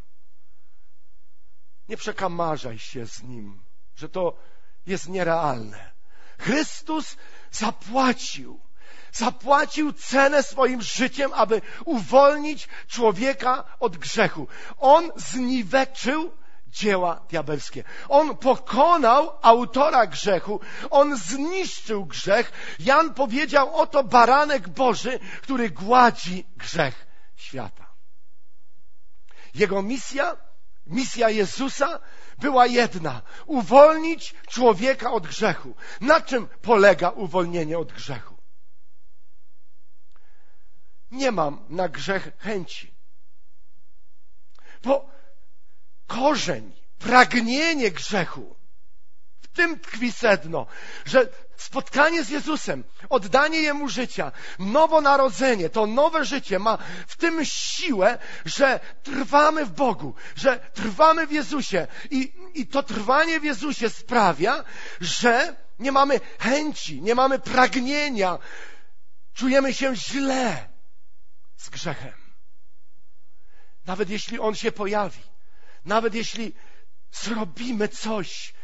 Nie 1.89 1.97
przekamarzaj 1.97 2.79
się 2.79 3.07
z 3.07 3.23
Nim, 3.23 3.63
że 3.97 4.09
to 4.09 4.37
jest 4.87 5.09
nierealne. 5.09 5.93
Chrystus 6.39 7.17
zapłacił. 7.51 8.61
Zapłacił 9.13 9.93
cenę 9.93 10.43
swoim 10.43 10.83
życiem, 10.83 11.33
aby 11.35 11.63
uwolnić 11.85 12.69
człowieka 12.89 13.77
od 13.81 13.97
grzechu. 13.97 14.49
On 14.79 15.11
zniweczył 15.17 16.40
dzieła 16.71 17.21
diabelskie. 17.29 17.85
On 18.09 18.37
pokonał 18.37 19.39
autora 19.43 20.07
grzechu, 20.07 20.61
on 20.91 21.17
zniszczył 21.17 22.07
grzech. 22.07 22.53
Jan 22.79 23.15
powiedział, 23.15 23.77
oto 23.77 24.05
baranek 24.05 24.69
Boży, 24.69 25.19
który 25.43 25.71
gładzi 25.71 26.47
grzech 26.57 27.07
świata. 27.37 27.87
Jego 29.55 29.83
misja, 29.83 30.37
misja 30.87 31.31
Jezusa 31.31 32.01
była 32.39 32.67
jedna: 32.67 33.23
uwolnić 33.47 34.35
człowieka 34.49 35.13
od 35.13 35.27
grzechu. 35.27 35.75
Na 36.01 36.21
czym 36.21 36.49
polega 36.63 37.11
uwolnienie 37.11 37.79
od 37.79 37.93
grzechu? 37.93 38.37
Nie 41.11 41.33
mam 41.33 41.65
na 41.69 41.89
grzech 41.89 42.33
chęci. 42.39 42.95
Bo 44.83 45.20
korzeń, 46.11 46.73
pragnienie 46.99 47.91
grzechu, 47.91 48.57
w 49.41 49.49
tym 49.49 49.81
tkwi 49.81 50.13
sedno, 50.13 50.67
że 51.05 51.29
spotkanie 51.57 52.25
z 52.25 52.29
Jezusem, 52.29 52.85
oddanie 53.09 53.61
Jemu 53.61 53.89
życia, 53.89 54.33
nowonarodzenie, 54.59 55.69
to 55.69 55.87
nowe 55.87 56.25
życie 56.25 56.59
ma 56.59 56.79
w 57.07 57.17
tym 57.17 57.45
siłę, 57.45 58.19
że 58.45 58.81
trwamy 59.03 59.67
w 59.67 59.71
Bogu, 59.71 60.15
że 60.37 60.71
trwamy 60.75 61.27
w 61.27 61.33
Jezusie 61.33 61.87
i, 62.11 62.33
i 62.55 62.67
to 62.67 62.83
trwanie 62.83 63.41
w 63.41 63.45
Jezusie 63.45 63.91
sprawia, 63.91 64.65
że 65.01 65.57
nie 65.79 65.93
mamy 65.93 66.21
chęci, 66.39 67.03
nie 67.03 67.15
mamy 67.15 67.39
pragnienia, 67.39 68.39
czujemy 69.35 69.75
się 69.75 69.97
źle 69.97 70.69
z 71.57 71.71
grzechem. 71.71 72.13
Nawet 73.87 74.11
jeśli 74.11 74.39
on 74.39 74.55
się 74.55 74.73
pojawi, 74.73 75.31
nawet 75.85 76.15
jeśli 76.15 76.53
zrobimy 77.13 77.89
coś, 77.89 78.55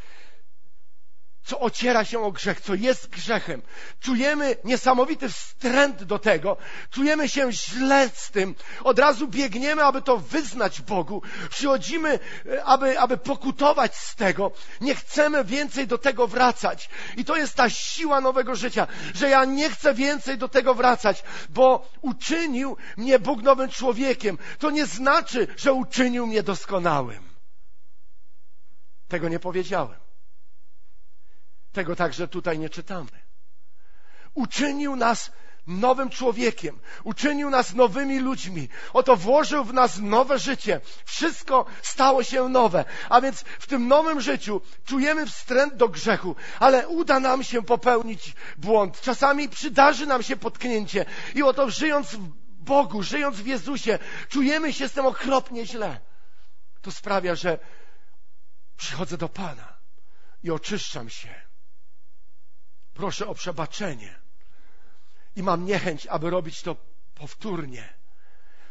co 1.46 1.60
ociera 1.60 2.04
się 2.04 2.20
o 2.20 2.32
grzech, 2.32 2.60
co 2.60 2.74
jest 2.74 3.08
grzechem. 3.08 3.62
Czujemy 4.00 4.56
niesamowity 4.64 5.28
wstręt 5.28 6.02
do 6.04 6.18
tego, 6.18 6.56
czujemy 6.90 7.28
się 7.28 7.52
źle 7.52 8.10
z 8.14 8.30
tym, 8.30 8.54
od 8.84 8.98
razu 8.98 9.28
biegniemy, 9.28 9.84
aby 9.84 10.02
to 10.02 10.18
wyznać 10.18 10.80
Bogu, 10.80 11.22
przychodzimy, 11.50 12.18
e, 12.46 12.64
aby, 12.64 13.00
aby 13.00 13.16
pokutować 13.16 13.96
z 13.96 14.14
tego, 14.14 14.52
nie 14.80 14.94
chcemy 14.94 15.44
więcej 15.44 15.86
do 15.86 15.98
tego 15.98 16.26
wracać. 16.26 16.90
I 17.16 17.24
to 17.24 17.36
jest 17.36 17.54
ta 17.54 17.70
siła 17.70 18.20
nowego 18.20 18.56
życia, 18.56 18.86
że 19.14 19.28
ja 19.28 19.44
nie 19.44 19.70
chcę 19.70 19.94
więcej 19.94 20.38
do 20.38 20.48
tego 20.48 20.74
wracać, 20.74 21.22
bo 21.48 21.88
uczynił 22.00 22.76
mnie 22.96 23.18
Bóg 23.18 23.42
nowym 23.42 23.68
człowiekiem. 23.68 24.38
To 24.58 24.70
nie 24.70 24.86
znaczy, 24.86 25.46
że 25.56 25.72
uczynił 25.72 26.26
mnie 26.26 26.42
doskonałym. 26.42 27.22
Tego 29.08 29.28
nie 29.28 29.38
powiedziałem. 29.38 30.05
Tego 31.76 31.96
także 31.96 32.28
tutaj 32.28 32.58
nie 32.58 32.70
czytamy. 32.70 33.10
Uczynił 34.34 34.96
nas 34.96 35.32
nowym 35.66 36.10
człowiekiem, 36.10 36.80
uczynił 37.04 37.50
nas 37.50 37.74
nowymi 37.74 38.18
ludźmi. 38.18 38.68
Oto 38.92 39.16
włożył 39.16 39.64
w 39.64 39.74
nas 39.74 39.98
nowe 39.98 40.38
życie. 40.38 40.80
Wszystko 41.04 41.66
stało 41.82 42.22
się 42.22 42.48
nowe. 42.48 42.84
A 43.08 43.20
więc 43.20 43.40
w 43.40 43.66
tym 43.66 43.88
nowym 43.88 44.20
życiu 44.20 44.60
czujemy 44.84 45.26
wstręt 45.26 45.74
do 45.74 45.88
grzechu, 45.88 46.36
ale 46.60 46.88
uda 46.88 47.20
nam 47.20 47.44
się 47.44 47.62
popełnić 47.62 48.34
błąd. 48.58 49.00
Czasami 49.00 49.48
przydarzy 49.48 50.06
nam 50.06 50.22
się 50.22 50.36
potknięcie 50.36 51.04
i 51.34 51.42
oto 51.42 51.70
żyjąc 51.70 52.14
w 52.14 52.28
Bogu, 52.48 53.02
żyjąc 53.02 53.36
w 53.36 53.46
Jezusie, 53.46 53.98
czujemy 54.28 54.72
się 54.72 54.88
z 54.88 54.92
tym 54.92 55.06
okropnie 55.06 55.66
źle. 55.66 56.00
To 56.82 56.90
sprawia, 56.90 57.34
że 57.34 57.58
przychodzę 58.76 59.16
do 59.16 59.28
Pana 59.28 59.76
i 60.42 60.50
oczyszczam 60.50 61.10
się 61.10 61.45
Proszę 62.96 63.26
o 63.26 63.34
przebaczenie. 63.34 64.14
I 65.36 65.42
mam 65.42 65.64
niechęć, 65.64 66.06
aby 66.06 66.30
robić 66.30 66.62
to 66.62 66.76
powtórnie. 67.14 67.94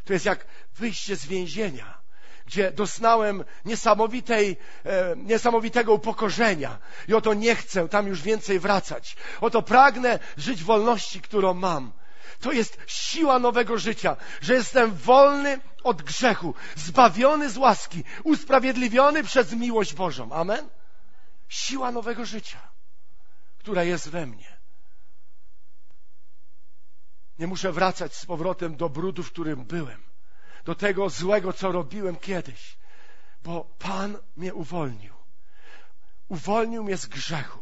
To 0.06 0.14
jest 0.14 0.26
jak 0.26 0.46
wyjście 0.76 1.16
z 1.16 1.26
więzienia, 1.26 1.98
gdzie 2.46 2.72
doznałem 2.72 3.44
niesamowitej, 3.66 4.58
e, 4.86 5.16
niesamowitego 5.16 5.94
upokorzenia. 5.94 6.78
I 7.08 7.14
oto 7.14 7.34
nie 7.34 7.56
chcę 7.56 7.90
tam 7.90 8.08
już 8.08 8.22
więcej 8.22 8.60
wracać. 8.60 9.16
Oto 9.42 9.62
pragnę 9.62 10.20
żyć 10.38 10.64
wolności, 10.64 11.22
którą 11.22 11.54
mam. 11.54 11.92
To 12.40 12.52
jest 12.52 12.78
siła 12.88 13.40
nowego 13.40 13.78
życia, 13.78 14.18
że 14.42 14.54
jestem 14.54 14.96
wolny 14.96 15.60
od 15.84 16.02
grzechu, 16.02 16.54
zbawiony 16.76 17.50
z 17.50 17.58
łaski, 17.58 18.04
usprawiedliwiony 18.24 19.24
przez 19.24 19.54
miłość 19.54 19.94
Bożą. 19.94 20.32
Amen? 20.32 20.70
Siła 21.50 21.92
nowego 21.92 22.26
życia 22.26 22.75
która 23.66 23.84
jest 23.84 24.10
we 24.10 24.26
mnie. 24.26 24.58
Nie 27.40 27.48
muszę 27.48 27.72
wracać 27.72 28.16
z 28.16 28.26
powrotem 28.26 28.76
do 28.76 28.90
brudu, 28.90 29.24
w 29.24 29.32
którym 29.32 29.66
byłem, 29.66 30.04
do 30.66 30.76
tego 30.76 31.10
złego, 31.10 31.54
co 31.54 31.72
robiłem 31.72 32.16
kiedyś, 32.16 32.78
bo 33.44 33.64
Pan 33.80 34.18
mnie 34.36 34.54
uwolnił. 34.54 35.14
Uwolnił 36.28 36.84
mnie 36.84 36.98
z 36.98 37.06
grzechu. 37.06 37.60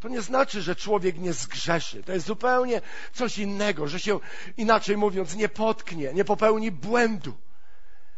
To 0.00 0.08
nie 0.08 0.22
znaczy, 0.22 0.62
że 0.62 0.76
człowiek 0.76 1.18
nie 1.18 1.32
zgrzeszy. 1.32 2.02
To 2.02 2.12
jest 2.12 2.26
zupełnie 2.26 2.80
coś 3.12 3.38
innego, 3.38 3.88
że 3.88 4.00
się, 4.00 4.20
inaczej 4.56 4.96
mówiąc, 4.96 5.34
nie 5.34 5.48
potknie, 5.48 6.14
nie 6.14 6.24
popełni 6.24 6.70
błędu. 6.72 7.36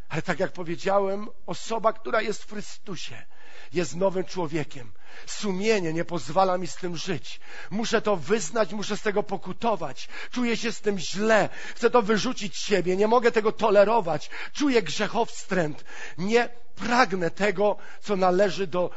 Ale 0.08 0.22
tak 0.22 0.40
jak 0.40 0.52
powiedziałem, 0.52 1.28
osoba, 1.46 1.92
która 1.92 2.22
jest 2.22 2.42
w 2.42 2.50
Chrystusie, 2.50 3.26
jest 3.72 3.96
nowym 3.96 4.25
człowiekiem. 4.25 4.92
Sumienie 5.26 5.92
nie 5.92 6.04
pozwala 6.04 6.58
mi 6.58 6.66
z 6.66 6.76
tym 6.76 6.96
żyć. 6.96 7.40
Muszę 7.70 8.02
to 8.02 8.16
wyznać, 8.16 8.72
muszę 8.72 8.96
z 8.96 9.02
tego 9.02 9.22
pokutować. 9.22 10.08
Czuję 10.30 10.56
się 10.56 10.72
z 10.72 10.80
tym 10.80 10.98
źle. 10.98 11.48
Chcę 11.75 11.90
to 11.90 12.02
wyrzucić 12.02 12.56
z 12.56 12.60
siebie. 12.60 12.96
Nie 12.96 13.08
mogę 13.08 13.32
tego 13.32 13.52
tolerować. 13.52 14.30
Czuję 14.52 14.82
grzechowstręt. 14.82 15.84
Nie 16.18 16.48
pragnę 16.75 17.30
tego, 17.30 17.76
co 18.00 18.16
należy 18.16 18.66
do 18.66 18.90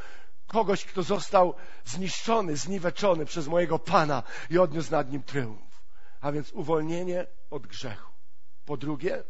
kogoś, 0.47 0.85
kto 0.85 1.03
został 1.03 1.55
zniszczony, 1.85 2.57
zniweczony 2.57 3.25
przez 3.25 3.47
mojego 3.47 3.79
Pana 3.79 4.23
i 4.49 4.57
odniósł 4.57 4.91
nad 4.91 5.11
nim 5.11 5.23
triumf. 5.23 5.81
A 6.21 6.31
więc 6.31 6.51
uwolnienie 6.51 7.27
od 7.49 7.67
grzechu. 7.67 8.11
Po 8.65 8.77
drugie, 8.77 9.23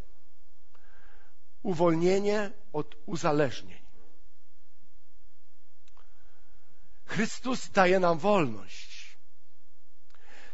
uwolnienie 1.63 2.51
od 2.74 2.95
uzależnień. 3.05 3.80
Chrystus 7.12 7.70
daje 7.70 8.00
nam 8.00 8.20
wolność. 8.20 9.18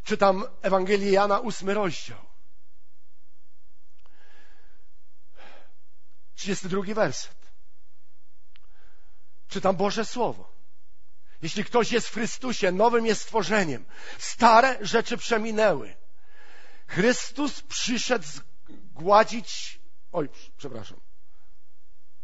Czytam 0.04 0.44
Ewangelię 0.62 1.10
Jana, 1.10 1.38
ósmy 1.38 1.74
rozdział. 1.74 2.18
32 6.34 6.94
werset. 6.94 7.36
Czytam 9.48 9.76
Boże 9.76 10.04
Słowo. 10.04 10.52
Jeśli 11.42 11.64
ktoś 11.64 11.92
jest 11.92 12.08
w 12.08 12.14
Chrystusie, 12.14 12.72
nowym 12.72 13.06
jest 13.06 13.22
stworzeniem. 13.22 13.84
Stare 14.18 14.78
rzeczy 14.80 15.16
przeminęły. 15.16 15.96
Chrystus 16.86 17.62
przyszedł 17.62 18.26
zgładzić. 18.26 19.80
Oj, 20.12 20.28
przepraszam. 20.56 21.00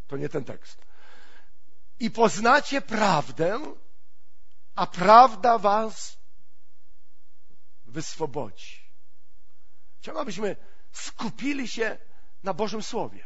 To 0.07 0.17
nie 0.17 0.29
ten 0.29 0.43
tekst. 0.43 0.85
I 1.99 2.11
poznacie 2.11 2.81
prawdę, 2.81 3.75
a 4.75 4.87
prawda 4.87 5.57
was 5.57 6.17
wyswobodzi. 7.85 8.79
Chciałbym, 9.99 10.21
abyśmy 10.21 10.55
skupili 10.91 11.67
się 11.67 11.97
na 12.43 12.53
Bożym 12.53 12.83
Słowie, 12.83 13.25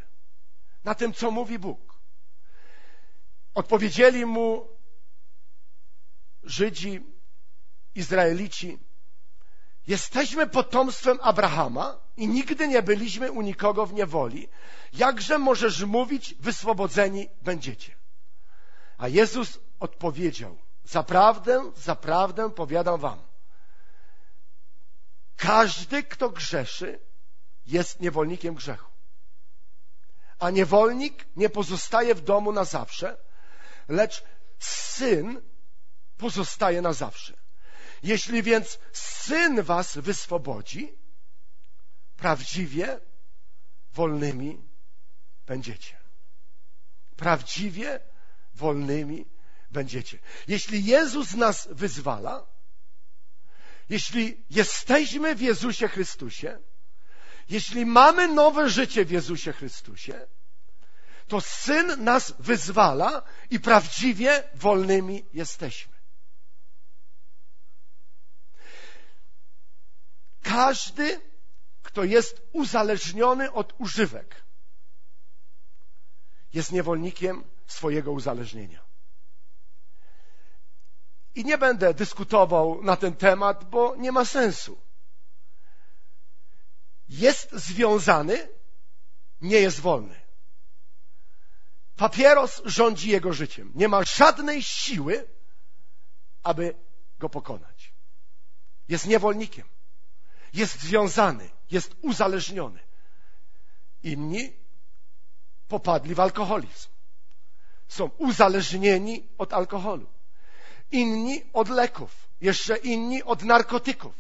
na 0.84 0.96
tym, 0.96 1.14
co 1.14 1.32
mówi 1.32 1.60
Bóg. 1.60 2.00
Odpowiedzieli 3.54 4.26
mu 4.26 4.68
Żydzi, 6.44 7.04
Izraelici, 7.96 8.80
jesteśmy 9.88 10.48
potomstwem 10.48 11.20
Abrahama 11.22 12.00
i 12.18 12.28
nigdy 12.28 12.68
nie 12.68 12.82
byliśmy 12.82 13.32
u 13.32 13.42
nikogo 13.42 13.86
w 13.86 13.94
niewoli. 13.94 14.48
Jakże 14.94 15.38
możesz 15.38 15.84
mówić, 15.84 16.36
wyswobodzeni 16.40 17.30
będziecie? 17.42 17.96
A 18.98 19.08
Jezus 19.08 19.60
odpowiedział, 19.80 20.58
Zaprawdę, 20.90 21.72
zaprawdę 21.76 22.52
powiadam 22.52 23.00
wam. 23.00 23.20
Każdy, 25.38 26.04
kto 26.04 26.30
grzeszy, 26.30 27.00
jest 27.66 28.00
niewolnikiem 28.00 28.56
grzechu. 28.56 28.92
A 30.40 30.50
niewolnik 30.50 31.26
nie 31.36 31.50
pozostaje 31.50 32.16
w 32.16 32.22
domu 32.22 32.52
na 32.52 32.66
zawsze, 32.66 33.18
lecz 33.88 34.24
syn 34.60 35.42
pozostaje 36.18 36.82
na 36.82 36.94
zawsze. 36.94 37.34
Jeśli 38.04 38.44
więc 38.44 38.80
syn 38.94 39.64
was 39.64 39.98
wyswobodzi, 39.98 40.98
prawdziwie 42.16 43.00
wolnymi 43.92 44.70
będziecie. 45.46 45.98
Prawdziwie 47.16 48.00
wolnymi 48.54 49.39
będziecie. 49.72 50.20
Jeśli 50.48 50.86
Jezus 50.86 51.34
nas 51.34 51.68
wyzwala, 51.72 52.46
jeśli 53.90 54.44
jesteśmy 54.50 55.36
w 55.36 55.42
Jezusie 55.42 55.88
Chrystusie, 55.88 56.60
jeśli 57.50 57.86
mamy 57.86 58.28
nowe 58.28 58.70
życie 58.70 59.06
w 59.06 59.12
Jezusie 59.12 59.54
Chrystusie, 59.54 60.28
to 61.28 61.42
Syn 61.42 62.04
nas 62.04 62.34
wyzwala 62.40 63.24
i 63.50 63.60
prawdziwie 63.60 64.44
wolnymi 64.56 65.26
jesteśmy. 65.34 66.00
Każdy, 70.42 71.22
kto 71.84 72.04
jest 72.04 72.42
uzależniony 72.52 73.52
od 73.52 73.74
używek, 73.78 74.44
jest 76.54 76.72
niewolnikiem 76.72 77.44
swojego 77.68 78.12
uzależnienia. 78.12 78.89
I 81.40 81.46
nie 81.46 81.58
będę 81.58 81.94
dyskutował 81.94 82.84
na 82.84 82.96
ten 82.96 83.16
temat, 83.16 83.70
bo 83.70 83.96
nie 83.96 84.12
ma 84.12 84.26
sensu. 84.26 84.82
Jest 87.10 87.52
związany, 87.52 88.48
nie 89.42 89.60
jest 89.60 89.80
wolny. 89.80 90.22
Papieros 91.96 92.62
rządzi 92.66 93.10
jego 93.10 93.34
życiem. 93.34 93.72
Nie 93.76 93.88
ma 93.88 94.04
żadnej 94.04 94.64
siły, 94.64 95.28
aby 96.44 96.76
go 97.20 97.30
pokonać. 97.30 97.94
Jest 98.88 99.06
niewolnikiem. 99.06 99.68
Jest 100.54 100.80
związany, 100.80 101.50
jest 101.72 101.96
uzależniony. 102.02 102.80
Inni 104.04 104.54
popadli 105.68 106.16
w 106.16 106.20
alkoholizm. 106.20 106.90
Są 107.88 108.10
uzależnieni 108.18 109.30
od 109.38 109.54
alkoholu 109.54 110.19
inni 110.92 111.42
od 111.54 111.70
leków, 111.70 112.12
jeszcze 112.42 112.78
inni 112.78 113.24
od 113.24 113.44
narkotyków, 113.44 114.14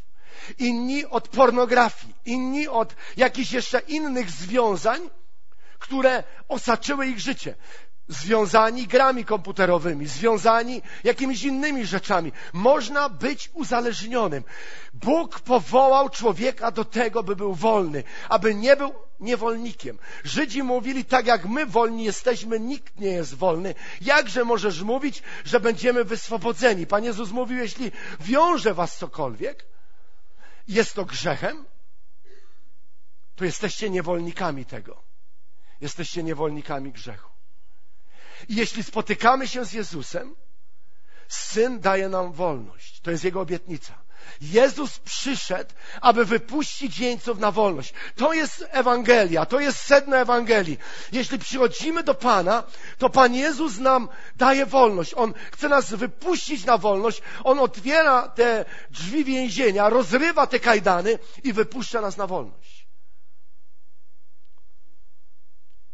inni 0.57 1.05
od 1.05 1.27
pornografii, 1.27 2.13
inni 2.25 2.67
od 2.67 2.95
jakichś 3.17 3.51
jeszcze 3.51 3.79
innych 3.79 4.31
związań, 4.31 5.09
które 5.79 6.23
osaczyły 6.47 7.07
ich 7.07 7.19
życie. 7.19 7.55
Związani 8.09 8.87
grami 8.87 9.25
komputerowymi, 9.25 10.07
związani 10.07 10.81
jakimiś 11.03 11.43
innymi 11.43 11.85
rzeczami. 11.85 12.31
Można 12.53 13.09
być 13.09 13.49
uzależnionym. 13.53 14.43
Bóg 14.93 15.39
powołał 15.39 16.09
człowieka 16.09 16.71
do 16.71 16.85
tego, 16.85 17.23
by 17.23 17.35
był 17.35 17.53
wolny, 17.55 18.03
aby 18.29 18.55
nie 18.55 18.75
był 18.75 18.93
niewolnikiem. 19.19 19.99
Żydzi 20.23 20.63
mówili, 20.63 21.05
tak 21.05 21.25
jak 21.25 21.45
my 21.45 21.65
wolni 21.65 22.03
jesteśmy, 22.03 22.59
nikt 22.59 22.99
nie 22.99 23.11
jest 23.11 23.35
wolny. 23.35 23.75
Jakże 24.01 24.43
możesz 24.45 24.81
mówić, 24.81 25.23
że 25.45 25.59
będziemy 25.59 26.03
wyswobodzeni? 26.03 26.87
Pan 26.87 27.03
Jezus 27.03 27.31
mówił, 27.31 27.57
jeśli 27.57 27.91
wiąże 28.19 28.73
was 28.73 28.97
cokolwiek, 28.97 29.65
jest 30.67 30.93
to 30.93 31.05
grzechem, 31.05 31.65
to 33.35 33.45
jesteście 33.45 33.89
niewolnikami 33.89 34.65
tego. 34.65 35.01
Jesteście 35.81 36.23
niewolnikami 36.23 36.91
grzechu. 36.91 37.28
I 38.47 38.55
jeśli 38.55 38.83
spotykamy 38.83 39.47
się 39.47 39.65
z 39.65 39.73
Jezusem, 39.73 40.35
Syn 41.29 41.79
daje 41.79 42.09
nam 42.09 42.31
wolność. 42.31 43.01
To 43.01 43.11
jest 43.11 43.23
Jego 43.23 43.41
obietnica. 43.41 43.93
Jezus 44.41 44.99
przyszedł, 44.99 45.73
aby 46.01 46.25
wypuścić 46.25 46.99
jeńców 46.99 47.39
na 47.39 47.51
wolność. 47.51 47.93
To 48.15 48.33
jest 48.33 48.65
Ewangelia, 48.69 49.45
to 49.45 49.59
jest 49.59 49.79
sedno 49.79 50.17
Ewangelii. 50.17 50.77
Jeśli 51.11 51.39
przychodzimy 51.39 52.03
do 52.03 52.13
Pana, 52.13 52.63
to 52.97 53.09
Pan 53.09 53.35
Jezus 53.35 53.77
nam 53.77 54.09
daje 54.35 54.65
wolność. 54.65 55.13
On 55.13 55.33
chce 55.51 55.69
nas 55.69 55.93
wypuścić 55.93 56.65
na 56.65 56.77
wolność. 56.77 57.21
On 57.43 57.59
otwiera 57.59 58.29
te 58.29 58.65
drzwi 58.91 59.25
więzienia, 59.25 59.89
rozrywa 59.89 60.47
te 60.47 60.59
kajdany 60.59 61.19
i 61.43 61.53
wypuszcza 61.53 62.01
nas 62.01 62.17
na 62.17 62.27
wolność. 62.27 62.87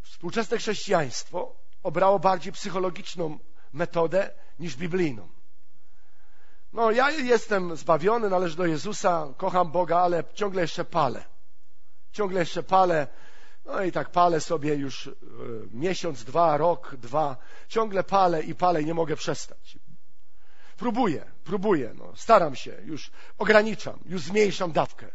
Współczesne 0.04 0.58
chrześcijaństwo 0.58 1.65
obrało 1.86 2.20
bardziej 2.20 2.54
psychologiczną 2.54 3.40
metodę 3.74 4.32
niż 4.60 4.76
biblijną. 4.76 5.28
No, 6.74 6.92
ja 6.92 7.12
jestem 7.12 7.76
zbawiony, 7.76 8.30
należę 8.30 8.56
do 8.56 8.66
Jezusa, 8.66 9.34
kocham 9.38 9.72
Boga, 9.72 9.98
ale 9.98 10.24
ciągle 10.34 10.62
jeszcze 10.62 10.86
palę. 10.86 11.26
Ciągle 12.12 12.40
jeszcze 12.40 12.64
palę. 12.64 13.08
No 13.66 13.84
i 13.84 13.92
tak 13.92 14.10
palę 14.10 14.42
sobie 14.42 14.76
już 14.76 15.08
y, 15.08 15.16
miesiąc, 15.72 16.24
dwa, 16.24 16.58
rok, 16.58 16.96
dwa. 16.96 17.38
Ciągle 17.68 18.04
palę 18.04 18.44
i 18.44 18.56
palę 18.56 18.82
i 18.82 18.86
nie 18.86 18.94
mogę 18.94 19.16
przestać. 19.16 19.78
Próbuję, 20.78 21.32
próbuję, 21.44 21.94
no, 21.96 22.16
staram 22.16 22.56
się, 22.56 22.82
już 22.86 23.12
ograniczam, 23.38 24.00
już 24.06 24.22
zmniejszam 24.22 24.72
dawkę. 24.72 25.08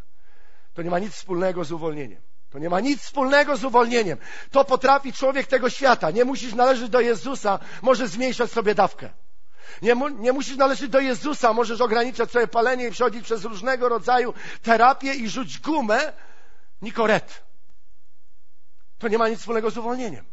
To 0.75 0.83
nie 0.83 0.91
ma 0.91 0.99
nic 0.99 1.13
wspólnego 1.13 1.65
z 1.65 1.73
uwolnieniem. 1.73 2.23
To 2.51 2.59
nie 2.59 2.71
ma 2.71 2.81
nic 2.81 3.03
wspólnego 3.03 3.57
z 3.57 3.65
uwolnieniem. 3.65 4.19
To 4.51 4.65
potrafi 4.65 5.13
człowiek 5.13 5.47
tego 5.47 5.71
świata. 5.71 6.11
Nie 6.11 6.25
musisz 6.25 6.55
należeć 6.55 6.89
do 6.89 7.01
Jezusa, 7.01 7.59
możesz 7.83 8.11
zmniejszać 8.11 8.51
sobie 8.51 8.75
dawkę. 8.75 9.11
Nie, 9.83 9.95
mu, 9.95 10.09
nie 10.09 10.33
musisz 10.33 10.57
należeć 10.57 10.91
do 10.91 11.01
Jezusa, 11.01 11.53
możesz 11.53 11.81
ograniczać 11.81 12.29
swoje 12.29 12.47
palenie 12.47 12.89
i 12.89 12.91
przechodzić 12.91 13.25
przez 13.25 13.45
różnego 13.45 13.89
rodzaju 13.89 14.35
terapię 14.63 15.15
i 15.15 15.29
rzuć 15.29 15.59
gumę 15.59 16.13
Nikoret. 16.83 17.43
To 18.99 19.09
nie 19.09 19.19
ma 19.19 19.29
nic 19.29 19.41
wspólnego 19.41 19.71
z 19.71 19.79
uwolnieniem. 19.79 20.25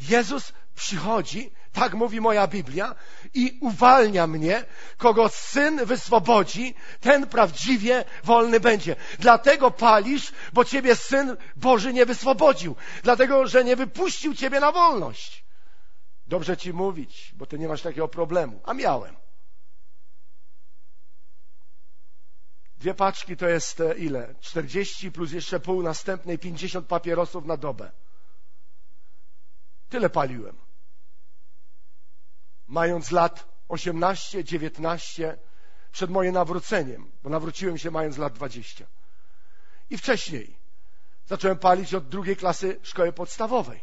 Jezus 0.00 0.52
przychodzi, 0.74 1.52
tak 1.72 1.94
mówi 1.94 2.20
moja 2.20 2.46
Biblia, 2.46 2.94
i 3.34 3.58
uwalnia 3.60 4.26
mnie, 4.26 4.64
kogo 4.96 5.28
syn 5.28 5.84
wyswobodzi, 5.84 6.74
ten 7.00 7.26
prawdziwie 7.26 8.04
wolny 8.24 8.60
będzie. 8.60 8.96
Dlatego 9.18 9.70
palisz, 9.70 10.32
bo 10.52 10.64
ciebie 10.64 10.96
syn 10.96 11.36
Boży 11.56 11.92
nie 11.92 12.06
wyswobodził. 12.06 12.76
Dlatego, 13.02 13.46
że 13.46 13.64
nie 13.64 13.76
wypuścił 13.76 14.34
ciebie 14.34 14.60
na 14.60 14.72
wolność. 14.72 15.44
Dobrze 16.26 16.56
ci 16.56 16.72
mówić, 16.72 17.34
bo 17.36 17.46
ty 17.46 17.58
nie 17.58 17.68
masz 17.68 17.82
takiego 17.82 18.08
problemu. 18.08 18.60
A 18.64 18.74
miałem. 18.74 19.16
Dwie 22.78 22.94
paczki 22.94 23.36
to 23.36 23.48
jest 23.48 23.80
e, 23.80 23.94
ile? 23.94 24.34
40 24.40 25.12
plus 25.12 25.32
jeszcze 25.32 25.60
pół 25.60 25.82
następnej 25.82 26.38
50 26.38 26.86
papierosów 26.86 27.44
na 27.44 27.56
dobę. 27.56 27.92
Tyle 29.88 30.10
paliłem. 30.10 30.69
Mając 32.70 33.10
lat 33.10 33.46
18, 33.68 34.44
19, 34.44 35.38
przed 35.92 36.10
moim 36.10 36.32
nawróceniem, 36.32 37.10
bo 37.22 37.30
nawróciłem 37.30 37.78
się 37.78 37.90
mając 37.90 38.18
lat 38.18 38.32
20. 38.32 38.86
I 39.90 39.98
wcześniej 39.98 40.56
zacząłem 41.26 41.58
palić 41.58 41.94
od 41.94 42.08
drugiej 42.08 42.36
klasy 42.36 42.80
szkoły 42.82 43.12
podstawowej. 43.12 43.80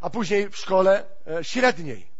A 0.00 0.10
później 0.10 0.48
w 0.48 0.56
szkole 0.56 1.04
e, 1.26 1.44
średniej. 1.44 2.10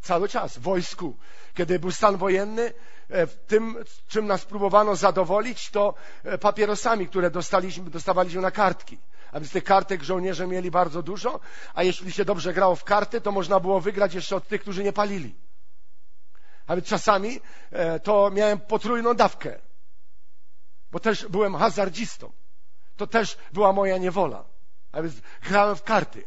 Cały 0.00 0.28
czas 0.28 0.58
w 0.58 0.62
wojsku. 0.62 1.16
Kiedy 1.54 1.78
był 1.78 1.92
stan 1.92 2.16
wojenny, 2.16 2.72
e, 3.08 3.26
tym, 3.26 3.84
czym 4.08 4.26
nas 4.26 4.44
próbowano 4.44 4.96
zadowolić, 4.96 5.70
to 5.70 5.94
e, 6.24 6.38
papierosami, 6.38 7.08
które 7.08 7.30
dostaliśmy, 7.30 7.90
dostawaliśmy 7.90 8.40
na 8.42 8.50
kartki. 8.50 8.98
A 9.32 9.40
więc 9.40 9.52
tych 9.52 9.64
kartek 9.64 10.02
żołnierze 10.02 10.46
mieli 10.46 10.70
bardzo 10.70 11.02
dużo, 11.02 11.40
a 11.74 11.82
jeśli 11.82 12.12
się 12.12 12.24
dobrze 12.24 12.52
grało 12.52 12.76
w 12.76 12.84
karty, 12.84 13.20
to 13.20 13.32
można 13.32 13.60
było 13.60 13.80
wygrać 13.80 14.14
jeszcze 14.14 14.36
od 14.36 14.48
tych, 14.48 14.60
którzy 14.60 14.84
nie 14.84 14.92
palili. 14.92 15.34
A 16.66 16.76
więc 16.76 16.88
czasami 16.88 17.40
e, 17.70 18.00
to 18.00 18.30
miałem 18.30 18.60
potrójną 18.60 19.14
dawkę, 19.14 19.60
bo 20.90 21.00
też 21.00 21.26
byłem 21.26 21.54
hazardzistą. 21.54 22.32
To 22.96 23.06
też 23.06 23.38
była 23.52 23.72
moja 23.72 23.98
niewola. 23.98 24.44
A 24.92 25.02
więc 25.02 25.14
grałem 25.42 25.76
w 25.76 25.82
karty. 25.82 26.24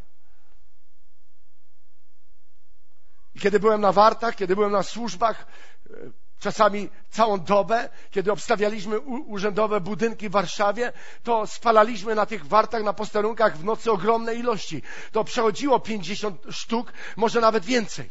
I 3.35 3.39
kiedy 3.39 3.59
byłem 3.59 3.81
na 3.81 3.91
wartach, 3.91 4.35
kiedy 4.35 4.55
byłem 4.55 4.71
na 4.71 4.83
służbach, 4.83 5.47
e, 5.89 5.93
czasami 6.41 6.89
całą 7.09 7.39
dobę, 7.39 7.89
kiedy 8.11 8.31
obstawialiśmy 8.31 8.99
urzędowe 8.99 9.81
budynki 9.81 10.29
w 10.29 10.31
Warszawie, 10.31 10.93
to 11.23 11.47
spalaliśmy 11.47 12.15
na 12.15 12.25
tych 12.25 12.47
wartach, 12.47 12.83
na 12.83 12.93
posterunkach 12.93 13.57
w 13.57 13.63
nocy 13.63 13.91
ogromne 13.91 14.35
ilości. 14.35 14.81
To 15.11 15.23
przechodziło 15.23 15.79
50 15.79 16.41
sztuk, 16.49 16.93
może 17.15 17.41
nawet 17.41 17.65
więcej. 17.65 18.09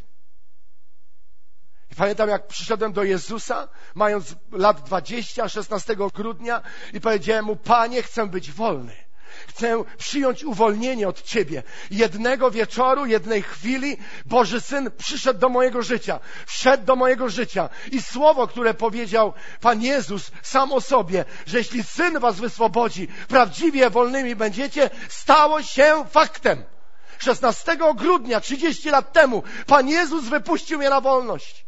I 1.90 1.94
pamiętam, 1.94 2.28
jak 2.28 2.46
przyszedłem 2.46 2.92
do 2.92 3.04
Jezusa, 3.04 3.68
mając 3.94 4.34
lat 4.52 4.80
20, 4.82 5.48
16 5.48 5.96
grudnia 6.14 6.62
i 6.92 7.00
powiedziałem 7.00 7.44
mu, 7.44 7.56
Panie, 7.56 8.02
chcę 8.02 8.26
być 8.26 8.52
wolny. 8.52 9.09
Chcę 9.48 9.84
przyjąć 9.98 10.44
uwolnienie 10.44 11.08
od 11.08 11.22
Ciebie. 11.22 11.62
Jednego 11.90 12.50
wieczoru, 12.50 13.06
jednej 13.06 13.42
chwili 13.42 13.96
Boży 14.26 14.60
Syn 14.60 14.90
przyszedł 14.98 15.40
do 15.40 15.48
mojego 15.48 15.82
życia, 15.82 16.20
wszedł 16.46 16.84
do 16.84 16.96
mojego 16.96 17.28
życia 17.28 17.68
i 17.92 18.02
słowo, 18.02 18.46
które 18.46 18.74
powiedział 18.74 19.32
Pan 19.60 19.82
Jezus 19.82 20.30
sam 20.42 20.72
o 20.72 20.80
sobie, 20.80 21.24
że 21.46 21.58
jeśli 21.58 21.82
Syn 21.82 22.18
Was 22.18 22.40
wyswobodzi, 22.40 23.08
prawdziwie 23.28 23.90
wolnymi 23.90 24.36
będziecie, 24.36 24.90
stało 25.08 25.62
się 25.62 26.04
faktem. 26.10 26.64
16 27.18 27.76
grudnia, 27.94 28.40
30 28.40 28.90
lat 28.90 29.12
temu, 29.12 29.42
Pan 29.66 29.88
Jezus 29.88 30.24
wypuścił 30.24 30.78
mnie 30.78 30.90
na 30.90 31.00
wolność. 31.00 31.66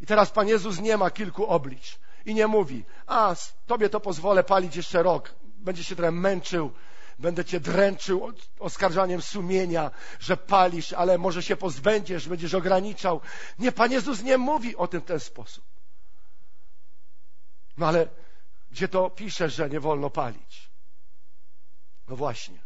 I 0.00 0.06
teraz 0.06 0.30
Pan 0.30 0.48
Jezus 0.48 0.80
nie 0.80 0.96
ma 0.96 1.10
kilku 1.10 1.46
oblicz 1.46 1.98
i 2.26 2.34
nie 2.34 2.46
mówi, 2.46 2.84
a 3.06 3.34
Tobie 3.66 3.88
to 3.88 4.00
pozwolę 4.00 4.44
palić 4.44 4.76
jeszcze 4.76 5.02
rok 5.02 5.34
będzie 5.66 5.84
się 5.84 5.96
trochę 5.96 6.12
męczył, 6.12 6.72
będę 7.18 7.44
cię 7.44 7.60
dręczył 7.60 8.32
oskarżaniem 8.58 9.22
sumienia, 9.22 9.90
że 10.20 10.36
palisz, 10.36 10.92
ale 10.92 11.18
może 11.18 11.42
się 11.42 11.56
pozbędziesz, 11.56 12.28
będziesz 12.28 12.54
ograniczał. 12.54 13.20
Nie, 13.58 13.72
Pan 13.72 13.92
Jezus 13.92 14.22
nie 14.22 14.38
mówi 14.38 14.76
o 14.76 14.88
tym 14.88 15.00
w 15.00 15.04
ten 15.04 15.20
sposób. 15.20 15.64
No 17.76 17.86
ale 17.86 18.08
gdzie 18.70 18.88
to 18.88 19.10
pisze, 19.10 19.50
że 19.50 19.70
nie 19.70 19.80
wolno 19.80 20.10
palić? 20.10 20.70
No 22.08 22.16
właśnie. 22.16 22.58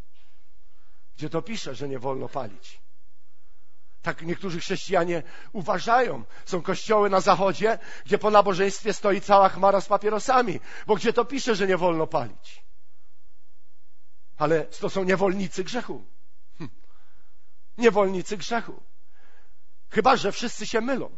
Gdzie 1.17 1.31
to 1.31 1.43
pisze, 1.43 1.75
że 1.75 1.89
nie 1.89 1.99
wolno 1.99 2.29
palić? 2.29 2.81
Tak 4.03 4.23
niektórzy 4.23 4.61
chrześcijanie 4.61 5.23
uważają. 5.53 6.25
Są 6.45 6.63
kościoły 6.63 7.11
na 7.11 7.21
zachodzie, 7.21 7.79
gdzie 8.07 8.19
po 8.19 8.31
nabożeństwie 8.31 8.93
stoi 8.93 9.21
cała 9.21 9.49
chmara 9.49 9.81
z 9.81 9.87
papierosami, 9.87 10.61
bo 10.87 10.95
gdzie 10.95 11.13
to 11.13 11.25
pisze, 11.25 11.55
że 11.55 11.67
nie 11.67 11.77
wolno 11.77 12.07
palić? 12.07 12.70
Ale 14.41 14.65
to 14.65 14.91
są 14.91 15.05
niewolnicy 15.05 15.65
grzechu. 15.65 16.05
Hm. 16.59 16.71
Niewolnicy 17.79 18.37
grzechu. 18.37 18.83
Chyba, 19.91 20.17
że 20.17 20.33
wszyscy 20.33 20.67
się 20.67 20.81
mylą. 20.81 21.17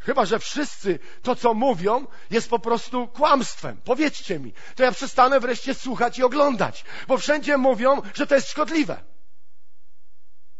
Chyba, 0.00 0.26
że 0.26 0.38
wszyscy 0.38 0.98
to, 1.22 1.36
co 1.36 1.54
mówią, 1.54 2.06
jest 2.30 2.50
po 2.50 2.58
prostu 2.58 3.08
kłamstwem. 3.08 3.80
Powiedzcie 3.84 4.38
mi, 4.38 4.52
to 4.74 4.82
ja 4.82 4.92
przestanę 4.92 5.40
wreszcie 5.40 5.74
słuchać 5.74 6.18
i 6.18 6.22
oglądać, 6.22 6.84
bo 7.08 7.18
wszędzie 7.18 7.56
mówią, 7.56 8.02
że 8.14 8.26
to 8.26 8.34
jest 8.34 8.50
szkodliwe. 8.50 9.02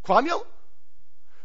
Kłamią? 0.02 0.40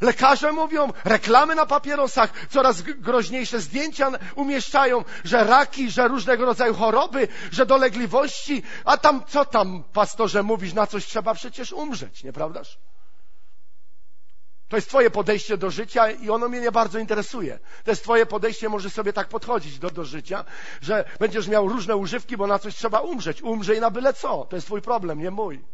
Lekarze 0.01 0.51
mówią, 0.51 0.93
reklamy 1.03 1.55
na 1.55 1.65
papierosach, 1.65 2.47
coraz 2.49 2.81
groźniejsze 2.81 3.59
zdjęcia 3.59 4.11
umieszczają, 4.35 5.03
że 5.23 5.43
raki, 5.43 5.91
że 5.91 6.07
różnego 6.07 6.45
rodzaju 6.45 6.73
choroby, 6.73 7.27
że 7.51 7.65
dolegliwości, 7.65 8.63
a 8.85 8.97
tam 8.97 9.23
co 9.27 9.45
tam, 9.45 9.83
pastorze, 9.93 10.43
mówisz, 10.43 10.73
na 10.73 10.87
coś 10.87 11.05
trzeba 11.05 11.33
przecież 11.33 11.71
umrzeć, 11.71 12.23
nieprawdaż? 12.23 12.79
To 14.67 14.75
jest 14.75 14.89
Twoje 14.89 15.09
podejście 15.09 15.57
do 15.57 15.71
życia 15.71 16.11
i 16.11 16.29
ono 16.29 16.49
mnie 16.49 16.61
nie 16.61 16.71
bardzo 16.71 16.99
interesuje. 16.99 17.59
To 17.83 17.91
jest 17.91 18.03
Twoje 18.03 18.25
podejście, 18.25 18.69
może 18.69 18.89
sobie 18.89 19.13
tak 19.13 19.27
podchodzić 19.27 19.79
do, 19.79 19.89
do 19.89 20.05
życia, 20.05 20.45
że 20.81 21.05
będziesz 21.19 21.47
miał 21.47 21.67
różne 21.67 21.95
używki, 21.95 22.37
bo 22.37 22.47
na 22.47 22.59
coś 22.59 22.75
trzeba 22.75 22.99
umrzeć. 22.99 23.41
Umrzej 23.41 23.79
na 23.79 23.91
byle 23.91 24.13
co. 24.13 24.45
To 24.49 24.55
jest 24.55 24.67
Twój 24.67 24.81
problem, 24.81 25.19
nie 25.19 25.31
mój. 25.31 25.65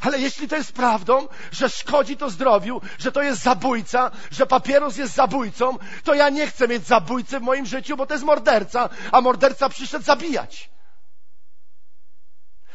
Ale 0.00 0.18
jeśli 0.18 0.48
to 0.48 0.56
jest 0.56 0.72
prawdą, 0.72 1.28
że 1.50 1.68
szkodzi 1.68 2.16
to 2.16 2.30
zdrowiu, 2.30 2.80
że 2.98 3.12
to 3.12 3.22
jest 3.22 3.42
zabójca, 3.42 4.10
że 4.30 4.46
papieros 4.46 4.96
jest 4.96 5.14
zabójcą, 5.14 5.78
to 6.04 6.14
ja 6.14 6.28
nie 6.28 6.46
chcę 6.46 6.68
mieć 6.68 6.86
zabójcy 6.86 7.40
w 7.40 7.42
moim 7.42 7.66
życiu, 7.66 7.96
bo 7.96 8.06
to 8.06 8.14
jest 8.14 8.24
morderca, 8.24 8.88
a 9.12 9.20
morderca 9.20 9.68
przyszedł 9.68 10.04
zabijać. 10.04 10.70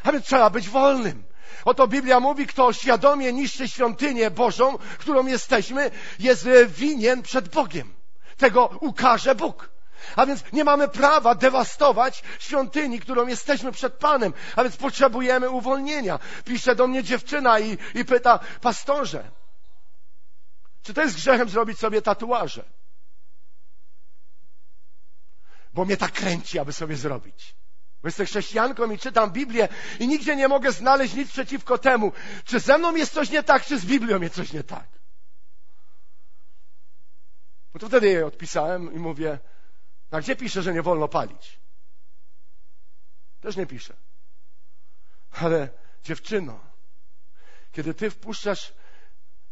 A 0.04 0.12
więc 0.12 0.26
trzeba 0.26 0.50
być 0.50 0.69
wolnym. 0.69 1.24
Oto 1.65 1.88
Biblia 1.88 2.19
mówi, 2.19 2.47
kto 2.47 2.74
świadomie 2.74 3.34
niszczy 3.34 3.67
świątynię 3.67 4.32
Bożą, 4.32 4.78
którą 4.97 5.26
jesteśmy, 5.26 5.91
jest 6.19 6.47
winien 6.67 7.21
przed 7.21 7.50
Bogiem. 7.50 7.93
Tego 8.38 8.78
ukaże 8.82 9.36
Bóg. 9.36 9.71
A 10.16 10.26
więc 10.26 10.44
nie 10.54 10.64
mamy 10.64 10.88
prawa 10.88 11.36
dewastować 11.36 12.24
świątyni, 12.40 13.00
którą 13.00 13.28
jesteśmy 13.28 13.72
przed 13.72 13.94
Panem. 13.94 14.34
A 14.56 14.64
więc 14.64 14.78
potrzebujemy 14.78 15.50
uwolnienia. 15.50 16.20
Pisze 16.46 16.76
do 16.76 16.88
mnie 16.88 17.04
dziewczyna 17.04 17.60
i, 17.60 17.78
i 17.94 18.06
pyta, 18.06 18.40
pastorze, 18.62 19.32
czy 20.84 20.94
to 20.94 21.02
jest 21.02 21.16
grzechem 21.16 21.50
zrobić 21.50 21.80
sobie 21.80 22.02
tatuaże? 22.02 22.64
Bo 25.74 25.86
mnie 25.86 25.98
tak 25.98 26.12
kręci, 26.12 26.60
aby 26.60 26.74
sobie 26.74 26.96
zrobić. 26.96 27.56
Bo 28.02 28.08
jestem 28.08 28.26
chrześcijanką 28.26 28.92
i 28.92 29.00
czytam 29.00 29.32
Biblię 29.32 29.68
i 30.00 30.08
nigdzie 30.08 30.36
nie 30.36 30.48
mogę 30.48 30.72
znaleźć 30.72 31.14
nic 31.14 31.32
przeciwko 31.32 31.78
temu, 31.78 32.12
czy 32.46 32.60
ze 32.60 32.78
mną 32.78 32.96
jest 32.96 33.14
coś 33.14 33.30
nie 33.30 33.44
tak, 33.44 33.66
czy 33.66 33.80
z 33.80 33.86
Biblią 33.86 34.22
jest 34.22 34.36
coś 34.36 34.54
nie 34.54 34.64
tak. 34.64 34.88
No 37.74 37.80
to 37.80 37.88
wtedy 37.88 38.08
jej 38.08 38.24
odpisałem 38.24 38.94
i 38.94 39.00
mówię, 39.00 39.40
a 40.12 40.21
gdzie 40.21 40.36
pisze, 40.36 40.62
że 40.62 40.74
nie 40.74 40.82
wolno 40.82 41.08
palić? 41.08 41.60
Też 43.41 43.56
nie 43.56 43.65
pisze. 43.65 43.93
Ale 45.32 45.69
dziewczyno, 46.04 46.60
kiedy 47.71 47.93
ty 47.93 48.10
wpuszczasz 48.10 48.74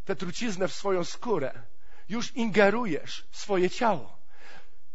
tę 0.04 0.16
truciznę 0.16 0.68
w 0.68 0.74
swoją 0.74 1.04
skórę, 1.04 1.62
już 2.08 2.36
ingerujesz 2.36 3.26
w 3.30 3.36
swoje 3.36 3.70
ciało, 3.70 4.18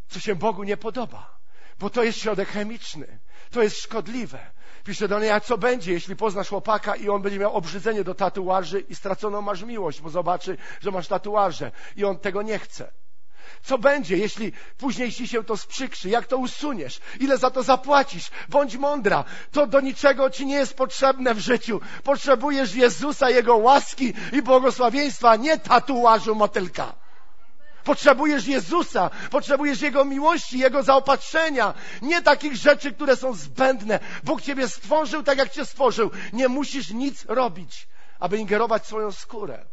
co 0.08 0.20
się 0.20 0.34
Bogu 0.34 0.62
nie 0.62 0.76
podoba, 0.76 1.38
bo 1.78 1.90
to 1.90 2.04
jest 2.04 2.18
środek 2.18 2.48
chemiczny, 2.48 3.18
to 3.50 3.62
jest 3.62 3.76
szkodliwe. 3.76 4.50
Pisze 4.84 5.08
do 5.08 5.20
niej, 5.20 5.30
a 5.30 5.40
co 5.40 5.58
będzie, 5.58 5.92
jeśli 5.92 6.16
poznasz 6.16 6.48
chłopaka 6.48 6.96
i 6.96 7.08
on 7.08 7.22
będzie 7.22 7.38
miał 7.38 7.54
obrzydzenie 7.54 8.04
do 8.04 8.14
tatuaży 8.14 8.80
i 8.80 8.94
straconą 8.94 9.42
masz 9.42 9.62
miłość, 9.62 10.00
bo 10.00 10.10
zobaczy, 10.10 10.56
że 10.80 10.90
masz 10.90 11.08
tatuaże 11.08 11.72
i 11.96 12.04
on 12.04 12.18
tego 12.18 12.42
nie 12.42 12.58
chce. 12.58 12.92
Co 13.62 13.78
będzie, 13.78 14.16
jeśli 14.16 14.52
później 14.78 15.12
ci 15.12 15.28
się 15.28 15.44
to 15.44 15.56
sprzykrzy? 15.56 16.08
Jak 16.08 16.26
to 16.26 16.36
usuniesz? 16.36 17.00
Ile 17.20 17.38
za 17.38 17.50
to 17.50 17.62
zapłacisz? 17.62 18.30
Bądź 18.48 18.76
mądra. 18.76 19.24
To 19.52 19.66
do 19.66 19.80
niczego 19.80 20.30
ci 20.30 20.46
nie 20.46 20.54
jest 20.54 20.74
potrzebne 20.74 21.34
w 21.34 21.38
życiu. 21.38 21.80
Potrzebujesz 22.04 22.74
Jezusa, 22.74 23.30
Jego 23.30 23.56
łaski 23.56 24.14
i 24.32 24.42
błogosławieństwa, 24.42 25.36
nie 25.36 25.58
tatuażu 25.58 26.34
motylka. 26.34 26.94
Potrzebujesz 27.84 28.46
Jezusa, 28.46 29.10
potrzebujesz 29.30 29.80
Jego 29.80 30.04
miłości, 30.04 30.58
Jego 30.58 30.82
zaopatrzenia, 30.82 31.74
nie 32.02 32.22
takich 32.22 32.56
rzeczy, 32.56 32.92
które 32.92 33.16
są 33.16 33.34
zbędne. 33.34 34.00
Bóg 34.24 34.42
Ciebie 34.42 34.68
stworzył 34.68 35.22
tak, 35.22 35.38
jak 35.38 35.50
Cię 35.50 35.64
stworzył. 35.64 36.10
Nie 36.32 36.48
musisz 36.48 36.90
nic 36.90 37.24
robić, 37.24 37.88
aby 38.20 38.38
ingerować 38.38 38.86
swoją 38.86 39.12
skórę. 39.12 39.64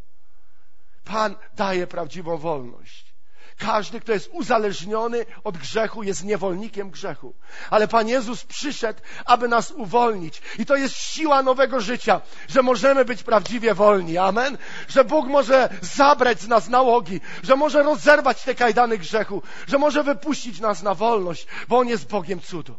Pan 1.04 1.36
daje 1.56 1.86
prawdziwą 1.86 2.36
wolność. 2.36 3.13
Każdy, 3.58 4.00
kto 4.00 4.12
jest 4.12 4.30
uzależniony 4.32 5.26
od 5.44 5.58
grzechu, 5.58 6.02
jest 6.02 6.24
niewolnikiem 6.24 6.90
grzechu. 6.90 7.34
Ale 7.70 7.88
Pan 7.88 8.08
Jezus 8.08 8.44
przyszedł, 8.44 9.00
aby 9.24 9.48
nas 9.48 9.70
uwolnić. 9.70 10.42
I 10.58 10.66
to 10.66 10.76
jest 10.76 10.94
siła 10.94 11.42
nowego 11.42 11.80
życia, 11.80 12.20
że 12.48 12.62
możemy 12.62 13.04
być 13.04 13.22
prawdziwie 13.22 13.74
wolni. 13.74 14.18
Amen. 14.18 14.58
Że 14.88 15.04
Bóg 15.04 15.26
może 15.26 15.68
zabrać 15.82 16.40
z 16.40 16.48
nas 16.48 16.68
nałogi, 16.68 17.20
że 17.42 17.56
może 17.56 17.82
rozerwać 17.82 18.42
te 18.42 18.54
kajdany 18.54 18.98
grzechu, 18.98 19.42
że 19.66 19.78
może 19.78 20.02
wypuścić 20.02 20.60
nas 20.60 20.82
na 20.82 20.94
wolność, 20.94 21.46
bo 21.68 21.78
On 21.78 21.88
jest 21.88 22.08
Bogiem 22.08 22.40
cudów. 22.40 22.76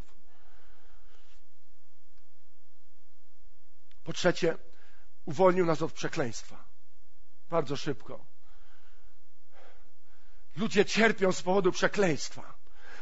Po 4.04 4.14
trzecie, 4.14 4.58
uwolnił 5.26 5.66
nas 5.66 5.82
od 5.82 5.92
przekleństwa. 5.94 6.64
Bardzo 7.50 7.76
szybko. 7.76 8.35
Ludzie 10.58 10.86
cierpią 10.86 11.32
z 11.32 11.42
powodu 11.42 11.72
przekleństwa. 11.72 12.56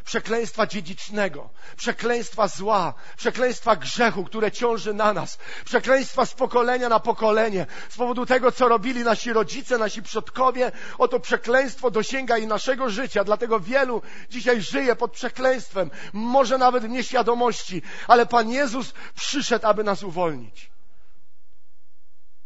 Przekleństwa 0.05 0.67
dziedzicznego, 0.67 1.49
przekleństwa 1.77 2.47
zła, 2.47 2.93
przekleństwa 3.17 3.75
grzechu, 3.75 4.23
które 4.23 4.51
ciąży 4.51 4.93
na 4.93 5.13
nas, 5.13 5.37
przekleństwa 5.65 6.25
z 6.25 6.33
pokolenia 6.33 6.89
na 6.89 6.99
pokolenie, 6.99 7.65
z 7.89 7.97
powodu 7.97 8.25
tego, 8.25 8.51
co 8.51 8.67
robili 8.67 9.03
nasi 9.03 9.33
rodzice, 9.33 9.77
nasi 9.77 10.03
przodkowie. 10.03 10.71
Oto 10.97 11.19
przekleństwo 11.19 11.91
dosięga 11.91 12.37
i 12.37 12.47
naszego 12.47 12.89
życia, 12.89 13.23
dlatego 13.23 13.59
wielu 13.59 14.01
dzisiaj 14.29 14.61
żyje 14.61 14.95
pod 14.95 15.11
przekleństwem, 15.11 15.91
może 16.13 16.57
nawet 16.57 16.83
w 16.83 16.89
nieświadomości, 16.89 17.81
ale 18.07 18.25
Pan 18.25 18.49
Jezus 18.49 18.93
przyszedł, 19.15 19.67
aby 19.67 19.83
nas 19.83 20.03
uwolnić. 20.03 20.71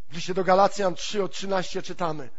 W 0.09 0.15
liście 0.15 0.33
do 0.33 0.43
Galacjan 0.43 0.95
3 0.95 1.23
od 1.23 1.31
13 1.31 1.81
czytamy. 1.81 2.29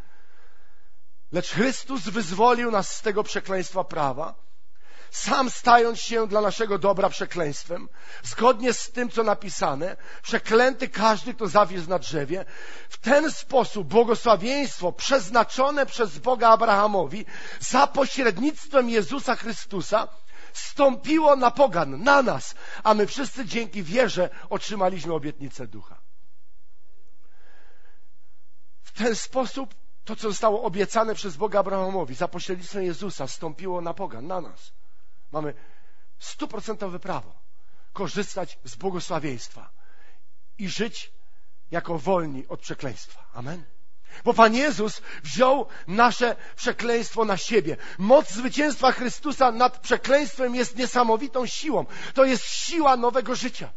Lecz 1.32 1.50
Chrystus 1.50 2.02
wyzwolił 2.02 2.70
nas 2.70 2.96
z 2.96 3.02
tego 3.02 3.22
przekleństwa 3.22 3.84
prawa, 3.84 4.34
sam 5.10 5.50
stając 5.50 5.98
się 5.98 6.26
dla 6.26 6.40
naszego 6.40 6.78
dobra 6.78 7.08
przekleństwem, 7.08 7.88
zgodnie 8.22 8.72
z 8.72 8.90
tym, 8.90 9.10
co 9.10 9.22
napisane, 9.22 9.96
przeklęty 10.22 10.88
każdy, 10.88 11.34
kto 11.34 11.48
zawiózł 11.48 11.90
na 11.90 11.98
drzewie. 11.98 12.44
W 12.88 12.98
ten 12.98 13.32
sposób 13.32 13.88
błogosławieństwo 13.88 14.92
przeznaczone 14.92 15.86
przez 15.86 16.18
Boga 16.18 16.48
Abrahamowi 16.48 17.26
za 17.60 17.86
pośrednictwem 17.86 18.90
Jezusa 18.90 19.36
Chrystusa 19.36 20.08
stąpiło 20.52 21.36
na 21.36 21.50
pogan, 21.50 22.02
na 22.02 22.22
nas, 22.22 22.54
a 22.82 22.94
my 22.94 23.06
wszyscy 23.06 23.44
dzięki 23.44 23.82
wierze 23.82 24.30
otrzymaliśmy 24.50 25.14
obietnicę 25.14 25.66
ducha. 25.66 25.98
W 28.82 28.92
ten 28.92 29.14
sposób 29.16 29.74
to, 30.08 30.16
co 30.16 30.28
zostało 30.28 30.62
obiecane 30.62 31.14
przez 31.14 31.36
Boga 31.36 31.60
Abrahamowi 31.60 32.14
za 32.14 32.28
pośrednictwem 32.28 32.82
Jezusa, 32.82 33.28
stąpiło 33.28 33.80
na 33.80 33.94
pogan, 33.94 34.26
na 34.26 34.40
nas. 34.40 34.72
Mamy 35.32 35.54
stuprocentowe 36.18 36.98
prawo 36.98 37.34
korzystać 37.92 38.58
z 38.64 38.76
błogosławieństwa 38.76 39.70
i 40.58 40.68
żyć 40.68 41.12
jako 41.70 41.98
wolni 41.98 42.48
od 42.48 42.60
przekleństwa. 42.60 43.24
Amen. 43.34 43.64
Bo 44.24 44.34
Pan 44.34 44.54
Jezus 44.54 45.02
wziął 45.22 45.66
nasze 45.86 46.36
przekleństwo 46.56 47.24
na 47.24 47.36
siebie. 47.36 47.76
Moc 47.98 48.30
zwycięstwa 48.30 48.92
Chrystusa 48.92 49.52
nad 49.52 49.78
przekleństwem 49.78 50.54
jest 50.54 50.76
niesamowitą 50.76 51.46
siłą. 51.46 51.86
To 52.14 52.24
jest 52.24 52.44
siła 52.44 52.96
nowego 52.96 53.34
życia. 53.34 53.72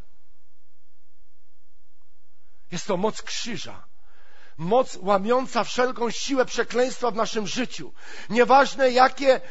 Jest 2.71 2.87
to 2.87 2.97
moc 2.97 3.21
krzyża 3.21 3.90
moc 4.61 4.97
łamiąca 5.01 5.63
wszelką 5.63 6.11
siłę 6.11 6.45
przekleństwa 6.45 7.11
w 7.11 7.15
naszym 7.15 7.47
życiu. 7.47 7.93
Nieważne 8.29 8.91
jakie 8.91 9.41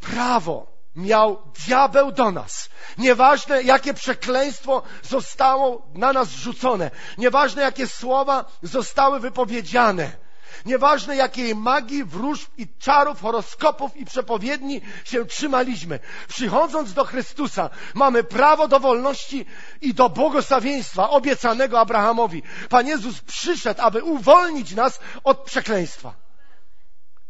prawo 0.00 0.66
miał 0.96 1.52
diabeł 1.66 2.12
do 2.12 2.30
nas. 2.30 2.68
Nieważne, 2.98 3.62
jakie 3.62 3.94
przekleństwo 3.94 4.82
zostało 5.02 5.86
na 5.94 6.12
nas 6.12 6.28
rzucone. 6.28 6.90
Nieważne, 7.18 7.62
jakie 7.62 7.86
słowa 7.86 8.44
zostały 8.62 9.20
wypowiedziane. 9.20 10.23
Nieważne 10.66 11.16
jakiej 11.16 11.54
magii, 11.54 12.04
wróżb 12.04 12.48
i 12.58 12.68
czarów, 12.78 13.20
horoskopów 13.20 13.96
i 13.96 14.04
przepowiedni 14.04 14.80
się 15.04 15.24
trzymaliśmy. 15.24 16.00
Przychodząc 16.28 16.92
do 16.92 17.04
Chrystusa 17.04 17.70
mamy 17.94 18.24
prawo 18.24 18.68
do 18.68 18.80
wolności 18.80 19.46
i 19.80 19.94
do 19.94 20.08
błogosławieństwa 20.08 21.10
obiecanego 21.10 21.80
Abrahamowi. 21.80 22.42
Pan 22.68 22.86
Jezus 22.86 23.20
przyszedł, 23.20 23.82
aby 23.82 24.04
uwolnić 24.04 24.74
nas 24.74 25.00
od 25.24 25.44
przekleństwa. 25.44 26.14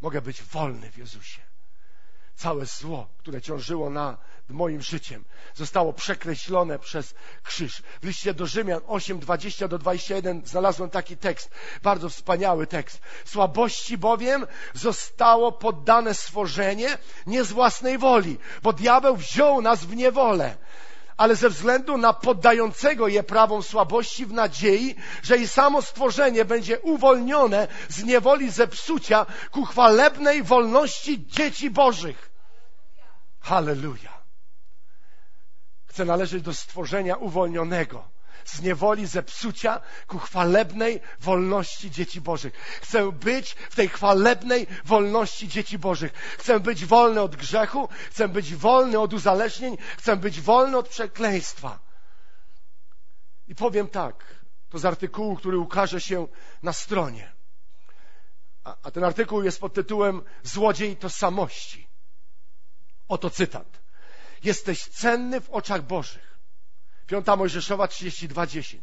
Mogę 0.00 0.22
być 0.22 0.42
wolny 0.42 0.90
w 0.90 0.98
Jezusie. 0.98 1.40
Całe 2.36 2.66
zło, 2.66 3.08
które 3.18 3.42
ciążyło 3.42 3.90
nad 3.90 4.20
moim 4.48 4.82
życiem, 4.82 5.24
zostało 5.54 5.92
przekreślone 5.92 6.78
przez 6.78 7.14
krzyż. 7.42 7.82
W 8.02 8.06
liście 8.06 8.34
do 8.34 8.46
Rzymian 8.46 8.80
8, 8.86 9.18
20 9.18 9.68
do 9.68 9.78
21 9.78 10.42
znalazłem 10.46 10.90
taki 10.90 11.16
tekst, 11.16 11.50
bardzo 11.82 12.08
wspaniały 12.08 12.66
tekst. 12.66 13.00
Słabości 13.24 13.98
bowiem 13.98 14.46
zostało 14.74 15.52
poddane 15.52 16.14
stworzenie 16.14 16.98
nie 17.26 17.44
z 17.44 17.52
własnej 17.52 17.98
woli, 17.98 18.38
bo 18.62 18.72
diabeł 18.72 19.16
wziął 19.16 19.62
nas 19.62 19.84
w 19.84 19.96
niewolę 19.96 20.56
ale 21.16 21.36
ze 21.36 21.48
względu 21.48 21.96
na 21.98 22.12
poddającego 22.12 23.08
je 23.08 23.22
prawom 23.22 23.62
słabości 23.62 24.26
w 24.26 24.32
nadziei, 24.32 24.94
że 25.22 25.36
i 25.36 25.48
samo 25.48 25.82
stworzenie 25.82 26.44
będzie 26.44 26.80
uwolnione 26.80 27.68
z 27.88 28.04
niewoli 28.04 28.50
zepsucia 28.50 29.26
ku 29.50 29.64
chwalebnej 29.64 30.42
wolności 30.42 31.26
dzieci 31.26 31.70
Bożych. 31.70 32.30
Halleluja. 33.40 34.13
Chcę 35.94 36.04
należeć 36.04 36.42
do 36.42 36.54
stworzenia 36.54 37.16
uwolnionego 37.16 38.08
z 38.44 38.62
niewoli 38.62 39.06
zepsucia 39.06 39.80
ku 40.06 40.18
chwalebnej 40.18 41.00
wolności 41.20 41.90
dzieci 41.90 42.20
Bożych. 42.20 42.54
Chcę 42.82 43.12
być 43.12 43.54
w 43.70 43.74
tej 43.74 43.88
chwalebnej 43.88 44.66
wolności 44.84 45.48
dzieci 45.48 45.78
Bożych. 45.78 46.12
Chcę 46.12 46.60
być 46.60 46.84
wolny 46.84 47.20
od 47.20 47.36
grzechu, 47.36 47.88
chcę 48.10 48.28
być 48.28 48.54
wolny 48.54 48.98
od 48.98 49.12
uzależnień, 49.12 49.76
chcę 49.98 50.16
być 50.16 50.40
wolny 50.40 50.76
od 50.76 50.88
przekleństwa. 50.88 51.78
I 53.48 53.54
powiem 53.54 53.88
tak, 53.88 54.24
to 54.70 54.78
z 54.78 54.84
artykułu, 54.84 55.36
który 55.36 55.58
ukaże 55.58 56.00
się 56.00 56.26
na 56.62 56.72
stronie. 56.72 57.32
A, 58.64 58.76
a 58.82 58.90
ten 58.90 59.04
artykuł 59.04 59.42
jest 59.42 59.60
pod 59.60 59.74
tytułem 59.74 60.22
Złodziej 60.42 60.96
tożsamości. 60.96 61.88
Oto 63.08 63.30
cytat. 63.30 63.83
Jesteś 64.44 64.84
cenny 64.84 65.40
w 65.40 65.50
oczach 65.50 65.82
Bożych. 65.82 66.38
Piąta 67.06 67.36
Mojżeszowa 67.36 67.86
32:10. 67.86 68.78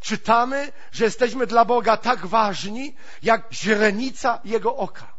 Czytamy, 0.00 0.72
że 0.92 1.04
jesteśmy 1.04 1.46
dla 1.46 1.64
Boga 1.64 1.96
tak 1.96 2.26
ważni, 2.26 2.96
jak 3.22 3.52
źrenica 3.52 4.40
Jego 4.44 4.76
oka. 4.76 5.17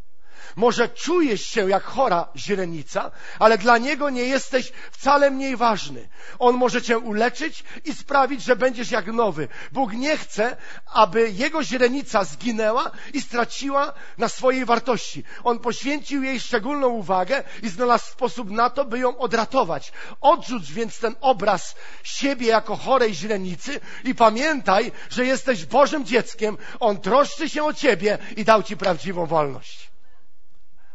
Może 0.56 0.89
czujesz 0.89 1.41
się 1.41 1.69
jak 1.69 1.84
chora 1.84 2.28
źrenica, 2.36 3.12
ale 3.39 3.58
dla 3.58 3.78
Niego 3.78 4.10
nie 4.10 4.23
jesteś 4.23 4.71
wcale 4.91 5.32
mniej 5.32 5.58
ważny. 5.58 6.10
On 6.39 6.56
może 6.56 6.82
Cię 6.82 6.99
uleczyć 6.99 7.63
i 7.86 7.93
sprawić, 7.93 8.43
że 8.43 8.56
będziesz 8.56 8.91
jak 8.91 9.08
nowy. 9.08 9.47
Bóg 9.71 9.93
nie 9.93 10.17
chce, 10.17 10.58
aby 10.86 11.30
Jego 11.30 11.63
źrenica 11.63 12.23
zginęła 12.23 12.91
i 13.13 13.21
straciła 13.21 13.93
na 14.17 14.30
swojej 14.30 14.65
wartości. 14.65 15.23
On 15.43 15.60
poświęcił 15.60 16.23
jej 16.23 16.39
szczególną 16.39 16.88
uwagę 16.88 17.43
i 17.63 17.69
znalazł 17.69 18.12
sposób 18.12 18.52
na 18.52 18.69
to, 18.69 18.86
by 18.86 18.99
ją 18.99 19.17
odratować. 19.17 19.91
Odrzuć 20.21 20.73
więc 20.73 20.99
ten 20.99 21.15
obraz 21.21 21.75
siebie 22.04 22.47
jako 22.47 22.75
chorej 22.75 23.15
źrenicy 23.15 23.80
i 24.04 24.15
pamiętaj, 24.15 24.91
że 25.10 25.25
jesteś 25.25 25.65
Bożym 25.65 26.06
dzieckiem. 26.06 26.58
On 26.80 27.02
troszczy 27.02 27.49
się 27.49 27.63
o 27.63 27.73
Ciebie 27.73 28.17
i 28.38 28.45
dał 28.45 28.63
Ci 28.63 28.78
prawdziwą 28.78 29.25
wolność. 29.25 29.88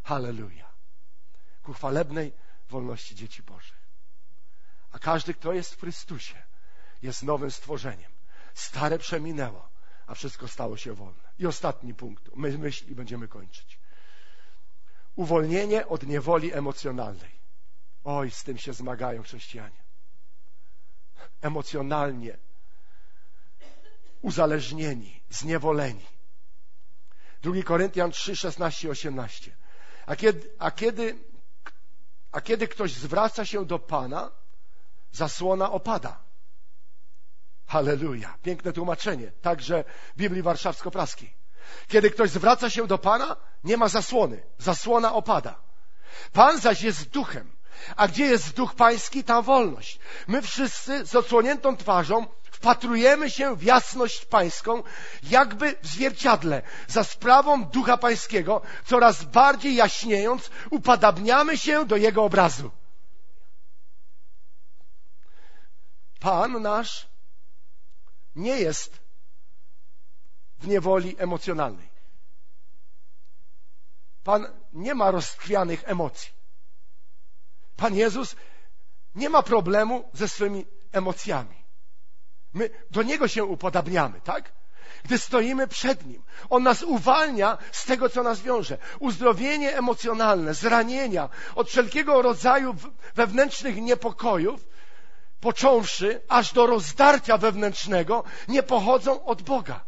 Halleluja. 0.05 0.69
Ku 1.63 1.73
chwalebnej 1.73 2.33
wolności 2.71 3.15
dzieci 3.15 3.43
Bożych. 3.43 3.85
A 4.91 4.99
każdy, 4.99 5.35
kto 5.35 5.53
jest 5.53 5.75
w 5.75 5.81
Chrystusie, 5.81 6.43
jest 7.03 7.23
nowym 7.23 7.51
stworzeniem. 7.51 8.13
Stare 8.55 8.99
przeminęło, 8.99 9.69
a 10.07 10.15
wszystko 10.15 10.49
stało 10.49 10.77
się 10.77 10.95
wolne. 10.95 11.33
I 11.39 11.47
ostatni 11.47 11.95
punkt, 11.95 12.37
my 12.37 12.59
myśl 12.59 12.91
i 12.91 12.95
będziemy 12.95 13.29
kończyć. 13.29 13.79
uwolnienie 15.17 15.87
od 15.87 16.03
niewoli 16.03 16.53
emocjonalnej. 16.53 17.35
Oj, 18.05 18.31
z 18.31 18.45
tym 18.45 18.59
się 18.59 18.73
zmagają 18.73 19.23
chrześcijanie. 19.23 19.85
Emocjonalnie 21.41 22.39
uzależnieni, 24.23 25.23
zniewoleni. 25.31 26.07
2 27.43 27.63
Koryntian 27.63 28.11
3, 28.11 28.37
16 28.37 28.91
18. 28.91 29.57
A 30.07 30.17
kiedy, 30.17 30.51
a, 30.59 30.71
kiedy, 30.71 31.19
a 32.33 32.41
kiedy 32.41 32.69
ktoś 32.69 32.93
zwraca 32.93 33.45
się 33.45 33.65
do 33.65 33.79
Pana, 33.79 34.31
zasłona 35.13 35.73
opada. 35.73 36.25
Halleluja. 37.67 38.39
Piękne 38.43 38.73
tłumaczenie. 38.73 39.33
Także 39.43 39.85
Biblii 40.17 40.43
Warszawsko-Praskiej. 40.43 41.35
Kiedy 41.89 42.11
ktoś 42.11 42.31
zwraca 42.31 42.71
się 42.71 42.87
do 42.87 42.99
Pana, 42.99 43.37
nie 43.65 43.77
ma 43.77 43.89
zasłony. 43.89 44.43
Zasłona 44.59 45.15
opada. 45.15 45.61
Pan 46.33 46.61
zaś 46.61 46.83
jest 46.83 47.09
duchem. 47.09 47.57
A 47.97 48.09
gdzie 48.09 48.27
jest 48.27 48.57
duch 48.57 48.75
pański, 48.75 49.25
tam 49.25 49.45
wolność. 49.45 49.99
My 50.29 50.43
wszyscy 50.43 51.07
z 51.07 51.15
odsłoniętą 51.15 51.77
twarzą 51.77 52.27
wpatrujemy 52.65 53.31
się 53.31 53.57
w 53.57 53.63
jasność 53.63 54.25
pańską, 54.25 54.83
jakby 55.23 55.77
w 55.83 55.87
zwierciadle. 55.87 56.63
Za 56.89 57.05
sprawą 57.05 57.65
ducha 57.65 57.97
pańskiego, 57.97 58.63
coraz 58.85 59.25
bardziej 59.25 59.75
jaśniejąc, 59.75 60.51
upadabniamy 60.71 61.59
się 61.59 61.87
do 61.87 61.97
jego 61.97 62.25
obrazu. 62.25 62.71
Pan 66.21 66.63
nasz 66.63 67.07
nie 68.37 68.61
jest 68.61 69.01
w 70.59 70.67
niewoli 70.67 71.17
emocjonalnej. 71.19 71.89
Pan 74.23 74.47
nie 74.73 74.95
ma 74.95 75.11
rozchwianych 75.11 75.83
emocji. 75.87 76.33
Pan 77.77 77.95
Jezus 77.95 78.37
nie 79.15 79.29
ma 79.31 79.43
problemu 79.43 80.11
ze 80.13 80.29
swymi 80.29 80.67
emocjami. 80.93 81.64
My 82.55 82.71
do 82.91 83.03
Niego 83.03 83.29
się 83.29 83.45
upodabniamy, 83.45 84.21
tak? 84.21 84.53
Gdy 85.05 85.19
stoimy 85.19 85.69
przed 85.69 86.07
Nim. 86.07 86.23
On 86.51 86.63
nas 86.63 86.83
uwalnia 86.83 87.59
z 87.73 87.85
tego, 87.85 88.09
co 88.09 88.23
nas 88.23 88.41
wiąże. 88.41 88.79
Uzdrowienie 88.99 89.77
emocjonalne, 89.77 90.55
zranienia, 90.55 91.29
od 91.55 91.69
wszelkiego 91.69 92.23
rodzaju 92.23 92.75
wewnętrznych 93.15 93.77
niepokojów, 93.77 94.69
począwszy 95.41 96.21
aż 96.29 96.53
do 96.53 96.67
rozdarcia 96.67 97.39
wewnętrznego, 97.39 98.25
nie 98.49 98.63
pochodzą 98.63 99.25
od 99.25 99.43
Boga. 99.43 99.85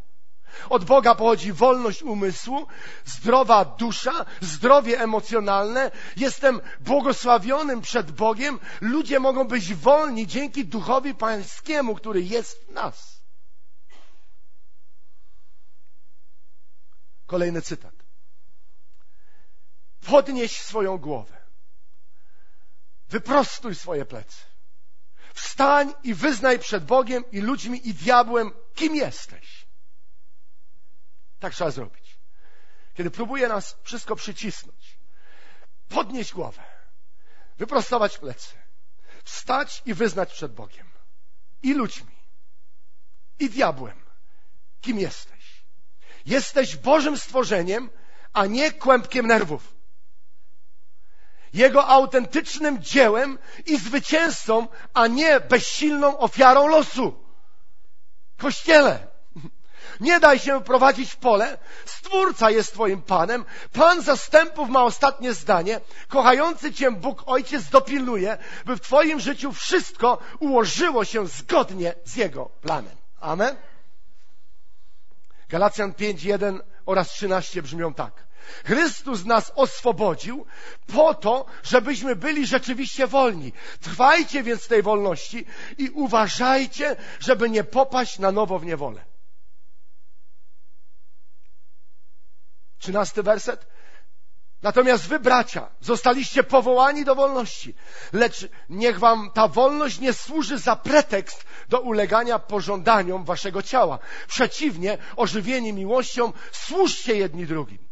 Od 0.70 0.84
Boga 0.84 1.14
pochodzi 1.14 1.52
wolność 1.52 2.02
umysłu, 2.02 2.66
zdrowa 3.04 3.64
dusza, 3.64 4.26
zdrowie 4.40 5.00
emocjonalne. 5.00 5.90
Jestem 6.16 6.60
błogosławionym 6.80 7.80
przed 7.80 8.10
Bogiem. 8.10 8.58
Ludzie 8.80 9.20
mogą 9.20 9.48
być 9.48 9.74
wolni 9.74 10.26
dzięki 10.26 10.64
Duchowi 10.64 11.14
Pańskiemu, 11.14 11.94
który 11.94 12.22
jest 12.22 12.64
w 12.64 12.72
nas. 12.72 13.22
Kolejny 17.26 17.62
cytat. 17.62 17.94
Podnieś 20.06 20.62
swoją 20.62 20.98
głowę. 20.98 21.36
Wyprostuj 23.08 23.74
swoje 23.74 24.04
plecy. 24.04 24.36
Wstań 25.34 25.94
i 26.02 26.14
wyznaj 26.14 26.58
przed 26.58 26.84
Bogiem 26.84 27.24
i 27.32 27.40
ludźmi 27.40 27.88
i 27.88 27.94
diabłem, 27.94 28.50
kim 28.74 28.96
jesteś. 28.96 29.65
Tak 31.46 31.54
trzeba 31.54 31.70
zrobić. 31.70 32.18
Kiedy 32.94 33.10
próbuje 33.10 33.48
nas 33.48 33.76
wszystko 33.82 34.16
przycisnąć, 34.16 34.98
podnieść 35.88 36.32
głowę, 36.32 36.62
wyprostować 37.58 38.18
plecy, 38.18 38.54
wstać 39.24 39.82
i 39.86 39.94
wyznać 39.94 40.32
przed 40.32 40.54
Bogiem 40.54 40.90
i 41.62 41.74
ludźmi, 41.74 42.16
i 43.38 43.50
diabłem, 43.50 44.00
kim 44.80 44.98
jesteś. 44.98 45.64
Jesteś 46.24 46.76
Bożym 46.76 47.18
stworzeniem, 47.18 47.90
a 48.32 48.46
nie 48.46 48.72
kłębkiem 48.72 49.26
nerwów. 49.26 49.74
Jego 51.52 51.86
autentycznym 51.86 52.82
dziełem 52.82 53.38
i 53.66 53.78
zwycięzcą, 53.78 54.68
a 54.94 55.06
nie 55.06 55.40
bezsilną 55.40 56.18
ofiarą 56.18 56.66
losu. 56.66 57.24
Kościele, 58.36 59.15
nie 60.00 60.20
daj 60.20 60.38
się 60.38 60.64
prowadzić 60.64 61.12
w 61.12 61.16
pole. 61.16 61.58
Stwórca 61.84 62.50
jest 62.50 62.72
Twoim 62.72 63.02
Panem. 63.02 63.44
Pan 63.72 64.02
zastępów 64.02 64.68
ma 64.68 64.84
ostatnie 64.84 65.34
zdanie. 65.34 65.80
Kochający 66.08 66.72
Cię 66.72 66.90
Bóg 66.90 67.22
Ojciec 67.26 67.68
dopilnuje, 67.68 68.38
by 68.64 68.76
w 68.76 68.80
Twoim 68.80 69.20
życiu 69.20 69.52
wszystko 69.52 70.18
ułożyło 70.40 71.04
się 71.04 71.26
zgodnie 71.26 71.94
z 72.04 72.16
Jego 72.16 72.44
planem. 72.44 72.96
Amen. 73.20 73.56
Galacjan 75.48 75.94
5, 75.94 76.24
1 76.24 76.62
oraz 76.86 77.08
13 77.08 77.62
brzmią 77.62 77.94
tak. 77.94 78.26
Chrystus 78.64 79.24
nas 79.24 79.52
oswobodził 79.54 80.46
po 80.86 81.14
to, 81.14 81.46
żebyśmy 81.62 82.16
byli 82.16 82.46
rzeczywiście 82.46 83.06
wolni. 83.06 83.52
Trwajcie 83.80 84.42
więc 84.42 84.68
tej 84.68 84.82
wolności 84.82 85.46
i 85.78 85.90
uważajcie, 85.90 86.96
żeby 87.20 87.50
nie 87.50 87.64
popaść 87.64 88.18
na 88.18 88.32
nowo 88.32 88.58
w 88.58 88.66
niewolę. 88.66 89.04
Trzynasty 92.78 93.22
werset. 93.22 93.66
Natomiast 94.62 95.08
wy, 95.08 95.20
bracia, 95.20 95.70
zostaliście 95.80 96.42
powołani 96.42 97.04
do 97.04 97.14
wolności, 97.14 97.74
lecz 98.12 98.48
niech 98.68 98.98
wam 98.98 99.30
ta 99.34 99.48
wolność 99.48 99.98
nie 100.00 100.12
służy 100.12 100.58
za 100.58 100.76
pretekst 100.76 101.44
do 101.68 101.80
ulegania 101.80 102.38
pożądaniom 102.38 103.24
waszego 103.24 103.62
ciała. 103.62 103.98
Przeciwnie, 104.28 104.98
ożywieni 105.16 105.72
miłością, 105.72 106.32
służcie 106.52 107.16
jedni 107.16 107.46
drugim. 107.46 107.86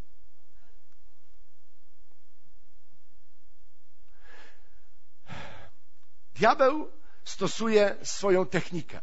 Diabeł 6.35 6.91
stosuje 7.25 7.97
swoją 8.03 8.47
technikę 8.47 9.01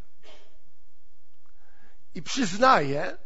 i 2.15 2.21
przyznaje, 2.21 3.17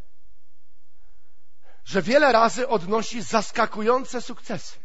że 1.85 2.01
wiele 2.01 2.31
razy 2.31 2.67
odnosi 2.67 3.21
zaskakujące 3.21 4.21
sukcesy. 4.21 4.79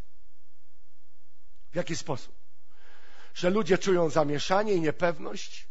W 1.73 1.77
jaki 1.77 1.97
sposób? 1.97 2.35
Że 3.35 3.51
ludzie 3.51 3.79
czują 3.79 4.11
zamieszanie 4.11 4.73
i 4.73 4.81
niepewność. 4.81 5.69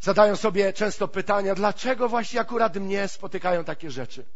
Zadają 0.00 0.36
sobie 0.36 0.72
często 0.72 1.08
pytania, 1.08 1.54
dlaczego 1.54 2.08
właśnie 2.08 2.40
akurat 2.40 2.76
mnie 2.76 3.08
spotykają 3.08 3.64
takie 3.64 3.90
rzeczy? 3.90 4.26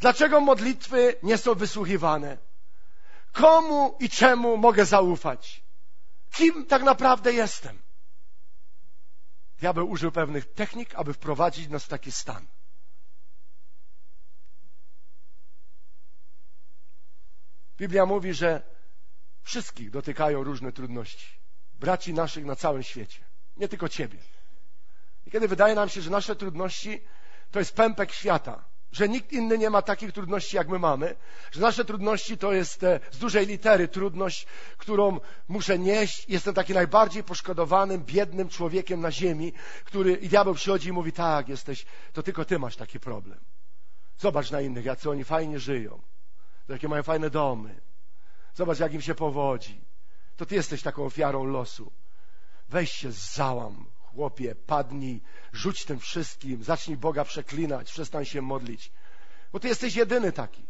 Dlaczego 0.00 0.40
modlitwy 0.40 1.16
nie 1.22 1.38
są 1.38 1.54
wysłuchiwane? 1.54 2.38
Komu 3.32 3.96
i 4.00 4.10
czemu 4.10 4.56
mogę 4.56 4.86
zaufać? 4.86 5.62
Kim 6.32 6.66
tak 6.66 6.82
naprawdę 6.82 7.32
jestem? 7.32 7.82
Diabeł 9.58 9.90
użył 9.90 10.12
pewnych 10.12 10.52
technik, 10.52 10.94
aby 10.94 11.14
wprowadzić 11.14 11.68
nas 11.68 11.84
w 11.84 11.88
taki 11.88 12.12
stan. 12.12 12.46
Biblia 17.82 18.06
mówi, 18.06 18.34
że 18.34 18.62
wszystkich 19.42 19.90
dotykają 19.90 20.44
różne 20.44 20.72
trudności. 20.72 21.26
Braci 21.74 22.14
naszych 22.14 22.44
na 22.44 22.56
całym 22.56 22.82
świecie. 22.82 23.20
Nie 23.56 23.68
tylko 23.68 23.88
Ciebie. 23.88 24.18
I 25.26 25.30
kiedy 25.30 25.48
wydaje 25.48 25.74
nam 25.74 25.88
się, 25.88 26.00
że 26.00 26.10
nasze 26.10 26.36
trudności 26.36 27.00
to 27.50 27.58
jest 27.58 27.76
pępek 27.76 28.12
świata, 28.12 28.64
że 28.92 29.08
nikt 29.08 29.32
inny 29.32 29.58
nie 29.58 29.70
ma 29.70 29.82
takich 29.82 30.12
trudności, 30.12 30.56
jak 30.56 30.68
my 30.68 30.78
mamy, 30.78 31.16
że 31.52 31.60
nasze 31.60 31.84
trudności 31.84 32.38
to 32.38 32.52
jest 32.52 32.82
e, 32.82 33.00
z 33.10 33.18
dużej 33.18 33.46
litery 33.46 33.88
trudność, 33.88 34.46
którą 34.78 35.20
muszę 35.48 35.78
nieść. 35.78 36.28
Jestem 36.28 36.54
taki 36.54 36.74
najbardziej 36.74 37.24
poszkodowanym, 37.24 38.04
biednym 38.04 38.48
człowiekiem 38.48 39.00
na 39.00 39.12
ziemi, 39.12 39.52
który 39.84 40.12
i 40.12 40.28
diabeł 40.28 40.54
przychodzi 40.54 40.88
i 40.88 40.92
mówi, 40.92 41.12
tak, 41.12 41.48
jesteś, 41.48 41.86
to 42.12 42.22
tylko 42.22 42.44
ty 42.44 42.58
masz 42.58 42.76
taki 42.76 43.00
problem. 43.00 43.40
Zobacz 44.18 44.50
na 44.50 44.60
innych, 44.60 44.84
jacy 44.84 45.10
oni 45.10 45.24
fajnie 45.24 45.60
żyją 45.60 46.11
jakie 46.74 46.88
mają 46.88 47.02
fajne 47.02 47.30
domy. 47.30 47.80
Zobacz, 48.54 48.78
jak 48.78 48.94
im 48.94 49.00
się 49.00 49.14
powodzi. 49.14 49.84
To 50.36 50.46
ty 50.46 50.54
jesteś 50.54 50.82
taką 50.82 51.04
ofiarą 51.04 51.44
losu. 51.44 51.92
Weź 52.68 52.92
się 52.92 53.12
załam, 53.12 53.86
chłopie, 53.98 54.54
padnij, 54.54 55.20
rzuć 55.52 55.84
tym 55.84 55.98
wszystkim, 56.00 56.64
zacznij 56.64 56.96
Boga 56.96 57.24
przeklinać, 57.24 57.92
przestań 57.92 58.24
się 58.24 58.42
modlić. 58.42 58.92
Bo 59.52 59.60
ty 59.60 59.68
jesteś 59.68 59.96
jedyny 59.96 60.32
taki. 60.32 60.62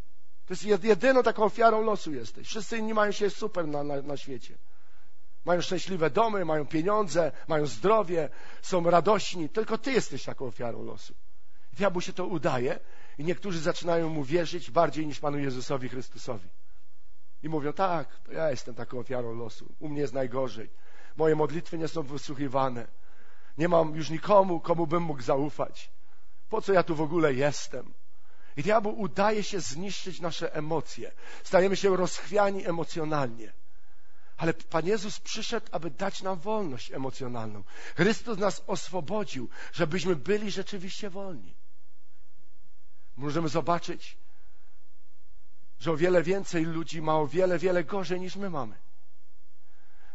To 0.47 0.55
jest 0.55 0.85
jedyną 0.85 1.23
taką 1.23 1.45
ofiarą 1.45 1.83
losu 1.83 2.13
jesteś. 2.13 2.49
Wszyscy 2.49 2.79
inni 2.79 2.95
mają 2.95 3.13
się 3.13 3.31
super 3.31 3.69
na, 3.69 3.85
na, 3.85 4.03
na 4.03 4.17
świecie. 4.17 4.59
Mają 5.45 5.61
szczęśliwe 5.61 6.11
domy, 6.11 6.45
mają 6.45 6.67
pieniądze, 6.67 7.33
mają 7.49 7.67
zdrowie, 7.67 8.29
są 8.63 8.91
radośni. 8.91 9.49
Tylko 9.49 9.79
ty 9.79 9.93
jesteś 9.93 10.25
taką 10.25 10.47
ofiarą 10.47 10.85
losu. 10.85 11.15
Diabłu 11.73 12.01
się 12.01 12.13
to 12.13 12.27
udaje 12.27 12.81
I 13.19 13.25
niektórzy 13.25 13.61
zaczynają 13.61 14.09
mu 14.09 14.25
wierzyć 14.25 14.71
bardziej 14.71 15.07
niż 15.07 15.21
Panu 15.21 15.39
Jezusowi 15.39 15.89
Chrystusowi. 15.89 16.49
I 17.43 17.49
mówią, 17.49 17.73
tak, 17.73 18.09
ja 18.33 18.51
jestem 18.51 18.75
taką 18.75 18.99
ofiarą 18.99 19.35
losu. 19.35 19.75
U 19.79 19.89
mnie 19.89 20.01
jest 20.01 20.13
najgorzej. 20.13 20.71
Moje 21.17 21.35
modlitwy 21.37 21.79
nie 21.79 21.89
są 21.89 22.03
wysłuchiwane. 22.03 22.87
Nie 23.59 23.69
mam 23.69 23.97
już 23.97 24.11
nikomu, 24.11 24.61
komu 24.61 24.87
bym 24.87 25.03
mógł 25.03 25.23
zaufać. 25.23 25.91
Po 26.49 26.63
co 26.63 26.73
ja 26.73 26.83
tu 26.83 26.95
w 26.95 27.01
ogóle 27.01 27.35
jestem? 27.35 27.95
I 28.57 28.63
diabeł 28.63 29.01
udaje 29.01 29.43
się 29.43 29.61
zniszczyć 29.61 30.21
nasze 30.21 30.55
emocje. 30.55 31.13
Stajemy 31.45 31.77
się 31.77 31.97
rozchwiani 31.97 32.67
emocjonalnie. 32.67 33.53
Ale 34.37 34.55
Pan 34.55 34.87
Jezus 34.87 35.21
przyszedł, 35.21 35.67
aby 35.71 35.91
dać 35.91 36.23
nam 36.23 36.39
wolność 36.39 36.93
emocjonalną. 36.93 37.65
Chrystus 37.97 38.39
nas 38.39 38.63
oswobodził, 38.67 39.49
żebyśmy 39.73 40.17
byli 40.17 40.51
rzeczywiście 40.51 41.11
wolni. 41.11 41.55
Możemy 43.17 43.49
zobaczyć, 43.49 44.17
że 45.79 45.93
o 45.93 45.97
wiele 45.97 46.23
więcej 46.23 46.65
ludzi 46.65 47.03
ma 47.03 47.17
o 47.17 47.27
wiele, 47.27 47.59
wiele 47.59 47.85
gorzej 47.85 48.21
niż 48.21 48.37
my 48.37 48.51
mamy. 48.51 48.75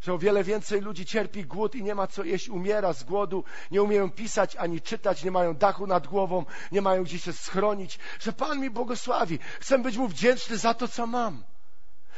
Że 0.02 0.14
o 0.14 0.18
wiele 0.18 0.44
więcej 0.44 0.82
ludzi 0.82 1.06
cierpi 1.06 1.46
głód 1.46 1.76
i 1.76 1.84
nie 1.84 1.96
ma 1.96 2.08
co 2.08 2.24
jeść, 2.24 2.50
umiera 2.50 2.94
z 2.94 3.04
głodu, 3.04 3.44
nie 3.72 3.82
umieją 3.82 4.12
pisać 4.12 4.56
ani 4.56 4.82
czytać, 4.82 5.24
nie 5.24 5.32
mają 5.32 5.54
dachu 5.54 5.88
nad 5.88 6.08
głową, 6.08 6.46
nie 6.72 6.82
mają 6.82 7.04
gdzie 7.04 7.20
się 7.20 7.34
schronić. 7.34 8.00
Że 8.20 8.34
Pan 8.34 8.60
mi 8.60 8.70
błogosławi. 8.70 9.40
Chcę 9.60 9.80
być 9.80 9.98
Mu 9.98 10.08
wdzięczny 10.08 10.58
za 10.58 10.74
to, 10.74 10.88
co 10.88 11.08
mam. 11.08 11.44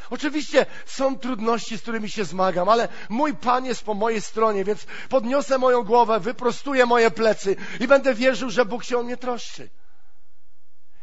Oczywiście 0.10 0.66
są 0.86 1.20
trudności, 1.20 1.78
z 1.78 1.82
którymi 1.82 2.10
się 2.10 2.26
zmagam, 2.26 2.70
ale 2.70 2.88
mój 3.10 3.34
Pan 3.34 3.66
jest 3.66 3.84
po 3.84 3.94
mojej 3.94 4.22
stronie, 4.22 4.64
więc 4.64 4.86
podniosę 5.10 5.58
moją 5.58 5.84
głowę, 5.84 6.20
wyprostuję 6.20 6.86
moje 6.86 7.12
plecy 7.12 7.56
i 7.80 7.88
będę 7.88 8.14
wierzył, 8.14 8.50
że 8.50 8.66
Bóg 8.66 8.84
się 8.84 8.98
o 8.98 9.04
mnie 9.04 9.18
troszczy. 9.18 9.70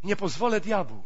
Nie 0.03 0.17
pozwolę 0.17 0.61
diabłu, 0.61 1.05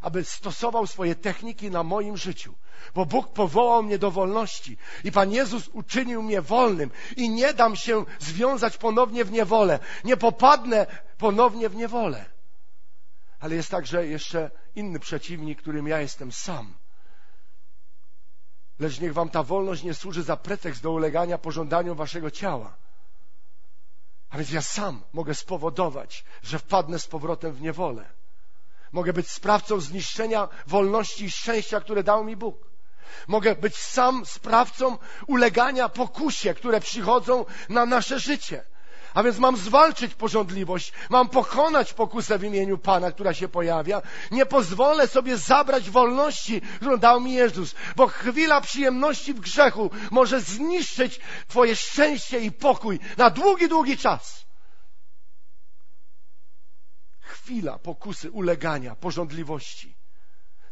aby 0.00 0.24
stosował 0.24 0.86
swoje 0.86 1.14
techniki 1.14 1.70
na 1.70 1.82
moim 1.82 2.16
życiu, 2.16 2.54
bo 2.94 3.06
Bóg 3.06 3.32
powołał 3.32 3.82
mnie 3.82 3.98
do 3.98 4.10
wolności 4.10 4.76
i 5.04 5.12
Pan 5.12 5.32
Jezus 5.32 5.68
uczynił 5.68 6.22
mnie 6.22 6.42
wolnym 6.42 6.90
i 7.16 7.30
nie 7.30 7.54
dam 7.54 7.76
się 7.76 8.04
związać 8.18 8.76
ponownie 8.76 9.24
w 9.24 9.32
niewolę, 9.32 9.78
nie 10.04 10.16
popadnę 10.16 10.86
ponownie 11.18 11.68
w 11.68 11.76
niewolę. 11.76 12.24
Ale 13.40 13.54
jest 13.54 13.70
także 13.70 14.06
jeszcze 14.06 14.50
inny 14.74 14.98
przeciwnik, 14.98 15.58
którym 15.58 15.88
ja 15.88 16.00
jestem 16.00 16.32
sam. 16.32 16.74
Lecz 18.78 19.00
niech 19.00 19.14
wam 19.14 19.28
ta 19.28 19.42
wolność 19.42 19.82
nie 19.82 19.94
służy 19.94 20.22
za 20.22 20.36
pretekst 20.36 20.82
do 20.82 20.92
ulegania 20.92 21.38
pożądaniom 21.38 21.96
waszego 21.96 22.30
ciała. 22.30 22.76
A 24.34 24.36
więc 24.36 24.50
ja 24.50 24.62
sam 24.62 25.02
mogę 25.12 25.34
spowodować, 25.34 26.24
że 26.42 26.58
wpadnę 26.58 26.98
z 26.98 27.06
powrotem 27.06 27.52
w 27.52 27.60
niewolę. 27.60 28.08
Mogę 28.92 29.12
być 29.12 29.30
sprawcą 29.30 29.80
zniszczenia 29.80 30.48
wolności 30.66 31.24
i 31.24 31.30
szczęścia, 31.30 31.80
które 31.80 32.02
dał 32.02 32.24
mi 32.24 32.36
Bóg. 32.36 32.66
Mogę 33.28 33.54
być 33.54 33.76
sam 33.76 34.26
sprawcą 34.26 34.98
ulegania 35.26 35.88
pokusie, 35.88 36.54
które 36.54 36.80
przychodzą 36.80 37.44
na 37.68 37.86
nasze 37.86 38.18
życie. 38.20 38.64
A 39.14 39.22
więc 39.22 39.38
mam 39.38 39.56
zwalczyć 39.56 40.14
porządliwość, 40.14 40.92
mam 41.10 41.28
pokonać 41.28 41.92
pokusę 41.92 42.38
w 42.38 42.44
imieniu 42.44 42.78
Pana, 42.78 43.12
która 43.12 43.34
się 43.34 43.48
pojawia. 43.48 44.02
Nie 44.30 44.46
pozwolę 44.46 45.08
sobie 45.08 45.36
zabrać 45.36 45.90
wolności, 45.90 46.60
którą 46.60 46.96
dał 46.96 47.20
mi 47.20 47.32
Jezus, 47.32 47.74
bo 47.96 48.06
chwila 48.06 48.60
przyjemności 48.60 49.34
w 49.34 49.40
grzechu 49.40 49.90
może 50.10 50.40
zniszczyć 50.40 51.20
Twoje 51.48 51.76
szczęście 51.76 52.40
i 52.40 52.52
pokój 52.52 53.00
na 53.16 53.30
długi, 53.30 53.68
długi 53.68 53.98
czas. 53.98 54.44
Chwila 57.20 57.78
pokusy, 57.78 58.30
ulegania, 58.30 58.94
porządliwości, 58.96 59.96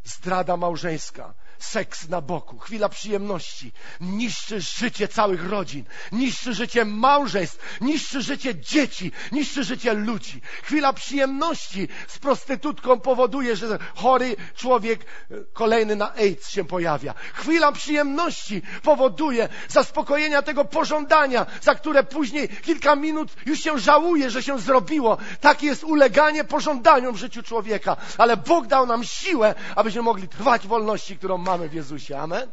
zdrada 0.05 0.57
małżeńska, 0.57 1.35
seks 1.63 2.09
na 2.09 2.21
boku, 2.21 2.59
chwila 2.59 2.89
przyjemności, 2.89 3.73
niszczy 4.01 4.61
życie 4.61 5.09
całych 5.09 5.51
rodzin, 5.51 5.85
niszczy 6.13 6.55
życie 6.55 6.85
małżeństw, 6.85 7.81
niszczy 7.81 8.23
życie 8.23 8.55
dzieci, 8.55 9.13
niszczy 9.33 9.65
życie 9.65 9.95
ludzi. 9.95 10.41
Chwila 10.63 10.93
przyjemności 10.93 11.89
z 12.09 12.19
prostytutką 12.19 13.01
powoduje, 13.01 13.57
że 13.57 13.79
chory 13.95 14.37
człowiek 14.57 15.01
e, 15.01 15.35
kolejny 15.53 15.97
na 15.97 16.15
AIDS 16.15 16.49
się 16.49 16.65
pojawia. 16.65 17.15
Chwila 17.35 17.73
przyjemności 17.73 18.63
powoduje 18.83 19.49
zaspokojenia 19.69 20.43
tego 20.43 20.65
pożądania, 20.65 21.47
za 21.63 21.75
które 21.75 22.03
później 22.03 22.49
kilka 22.49 22.97
minut 22.97 23.33
już 23.47 23.61
się 23.61 23.79
żałuje, 23.79 24.31
że 24.31 24.43
się 24.43 24.59
zrobiło. 24.59 25.19
Takie 25.41 25.67
jest 25.67 25.85
uleganie 25.85 26.45
pożądaniom 26.45 27.15
w 27.15 27.19
życiu 27.19 27.43
człowieka. 27.43 27.97
Ale 28.19 28.37
Bóg 28.37 28.67
dał 28.67 28.87
nam 28.87 29.05
siłę, 29.05 29.55
abyśmy 29.77 30.03
mogli 30.03 30.29
trwać 30.29 30.67
wolności, 30.67 31.17
którą 31.17 31.39
mamy 31.39 31.52
mamy 31.53 31.69
w 31.69 31.75
Jezusie. 31.75 32.19
Amen? 32.19 32.53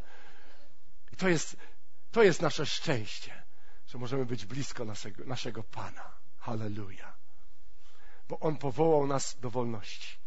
I 1.13 1.15
to 1.15 1.29
jest, 1.29 1.57
to 2.11 2.23
jest 2.23 2.41
nasze 2.41 2.65
szczęście, 2.65 3.43
że 3.87 3.97
możemy 3.97 4.25
być 4.25 4.45
blisko 4.45 4.85
naszego, 4.85 5.25
naszego 5.25 5.63
Pana. 5.63 6.11
Halleluja. 6.37 7.13
Bo 8.29 8.39
On 8.39 8.57
powołał 8.57 9.07
nas 9.07 9.39
do 9.39 9.49
wolności. 9.49 10.19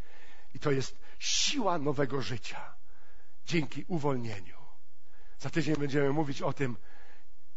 I 0.54 0.58
to 0.58 0.70
jest 0.70 0.98
siła 1.18 1.78
nowego 1.78 2.22
życia 2.22 2.74
dzięki 3.46 3.84
uwolnieniu. 3.88 4.58
Za 5.38 5.50
tydzień 5.50 5.76
będziemy 5.76 6.10
mówić 6.10 6.42
o 6.42 6.52
tym, 6.52 6.76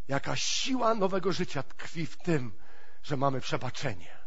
jaka 0.07 0.35
siła 0.35 0.95
nowego 0.95 1.33
życia 1.33 1.63
tkwi 1.63 2.05
w 2.05 2.17
tym, 2.17 2.57
że 3.03 3.17
mamy 3.17 3.41
przebaczenie 3.41 4.17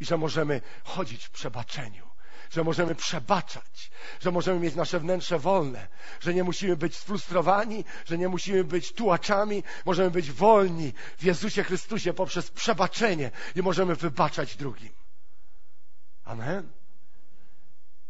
i 0.00 0.04
że 0.04 0.16
możemy 0.16 0.60
chodzić 0.84 1.24
w 1.24 1.30
przebaczeniu 1.30 2.13
że 2.50 2.64
możemy 2.64 2.94
przebaczać, 2.94 3.90
że 4.20 4.30
możemy 4.30 4.60
mieć 4.60 4.74
nasze 4.74 5.00
wnętrze 5.00 5.38
wolne, 5.38 5.88
że 6.20 6.34
nie 6.34 6.44
musimy 6.44 6.76
być 6.76 6.96
sfrustrowani, 6.96 7.84
że 8.04 8.18
nie 8.18 8.28
musimy 8.28 8.64
być 8.64 8.92
tułaczami, 8.92 9.62
możemy 9.84 10.10
być 10.10 10.32
wolni 10.32 10.92
w 11.18 11.22
Jezusie 11.22 11.64
Chrystusie 11.64 12.12
poprzez 12.12 12.50
przebaczenie 12.50 13.30
i 13.56 13.62
możemy 13.62 13.96
wybaczać 13.96 14.56
drugim. 14.56 14.92
Amen. 16.24 16.72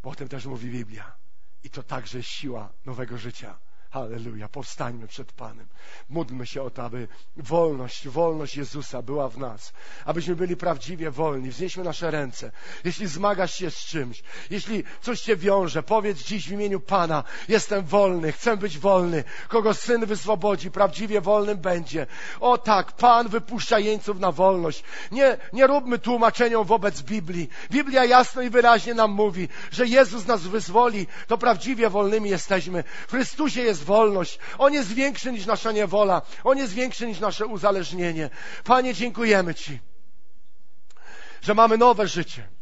Potem 0.02 0.28
też 0.28 0.46
mówi 0.46 0.70
Biblia. 0.70 1.16
I 1.64 1.70
to 1.70 1.82
także 1.82 2.22
siła 2.22 2.72
nowego 2.84 3.18
życia. 3.18 3.58
Halleluja, 3.94 4.48
powstańmy 4.48 5.06
przed 5.06 5.32
Panem. 5.32 5.66
Módlmy 6.08 6.46
się 6.46 6.62
o 6.62 6.70
to, 6.70 6.84
aby 6.84 7.08
wolność, 7.36 8.08
wolność 8.08 8.56
Jezusa 8.56 9.02
była 9.02 9.28
w 9.28 9.38
nas. 9.38 9.72
Abyśmy 10.04 10.36
byli 10.36 10.56
prawdziwie 10.56 11.10
wolni. 11.10 11.50
Wznieśmy 11.50 11.84
nasze 11.84 12.10
ręce. 12.10 12.52
Jeśli 12.84 13.06
zmagasz 13.06 13.54
się 13.54 13.70
z 13.70 13.76
czymś, 13.76 14.22
jeśli 14.50 14.84
coś 15.00 15.20
Cię 15.20 15.36
wiąże, 15.36 15.82
powiedz 15.82 16.18
dziś 16.18 16.48
w 16.48 16.52
imieniu 16.52 16.80
Pana, 16.80 17.24
jestem 17.48 17.84
wolny, 17.84 18.32
chcę 18.32 18.56
być 18.56 18.78
wolny. 18.78 19.24
Kogo 19.48 19.74
Syn 19.74 20.06
wyswobodzi, 20.06 20.70
prawdziwie 20.70 21.20
wolnym 21.20 21.58
będzie. 21.58 22.06
O 22.40 22.58
tak, 22.58 22.92
Pan 22.92 23.28
wypuszcza 23.28 23.78
jeńców 23.78 24.20
na 24.20 24.32
wolność. 24.32 24.84
Nie, 25.12 25.36
nie 25.52 25.66
róbmy 25.66 25.98
tłumaczeniom 25.98 26.64
wobec 26.64 27.02
Biblii. 27.02 27.48
Biblia 27.70 28.04
jasno 28.04 28.42
i 28.42 28.50
wyraźnie 28.50 28.94
nam 28.94 29.10
mówi, 29.10 29.48
że 29.70 29.86
Jezus 29.86 30.26
nas 30.26 30.42
wyzwoli, 30.42 31.06
to 31.26 31.38
prawdziwie 31.38 31.90
wolnymi 31.90 32.30
jesteśmy. 32.30 32.84
W 33.08 33.10
Chrystusie 33.10 33.60
jest 33.60 33.83
wolność. 33.84 34.38
On 34.58 34.72
jest 34.74 34.92
większy 34.92 35.32
niż 35.32 35.46
nasza 35.46 35.72
niewola. 35.72 36.22
On 36.44 36.58
jest 36.58 36.72
większy 36.72 37.06
niż 37.06 37.20
nasze 37.20 37.46
uzależnienie. 37.46 38.30
Panie, 38.64 38.94
dziękujemy 38.94 39.54
Ci, 39.54 39.80
że 41.42 41.54
mamy 41.54 41.78
nowe 41.78 42.08
życie 42.08 42.53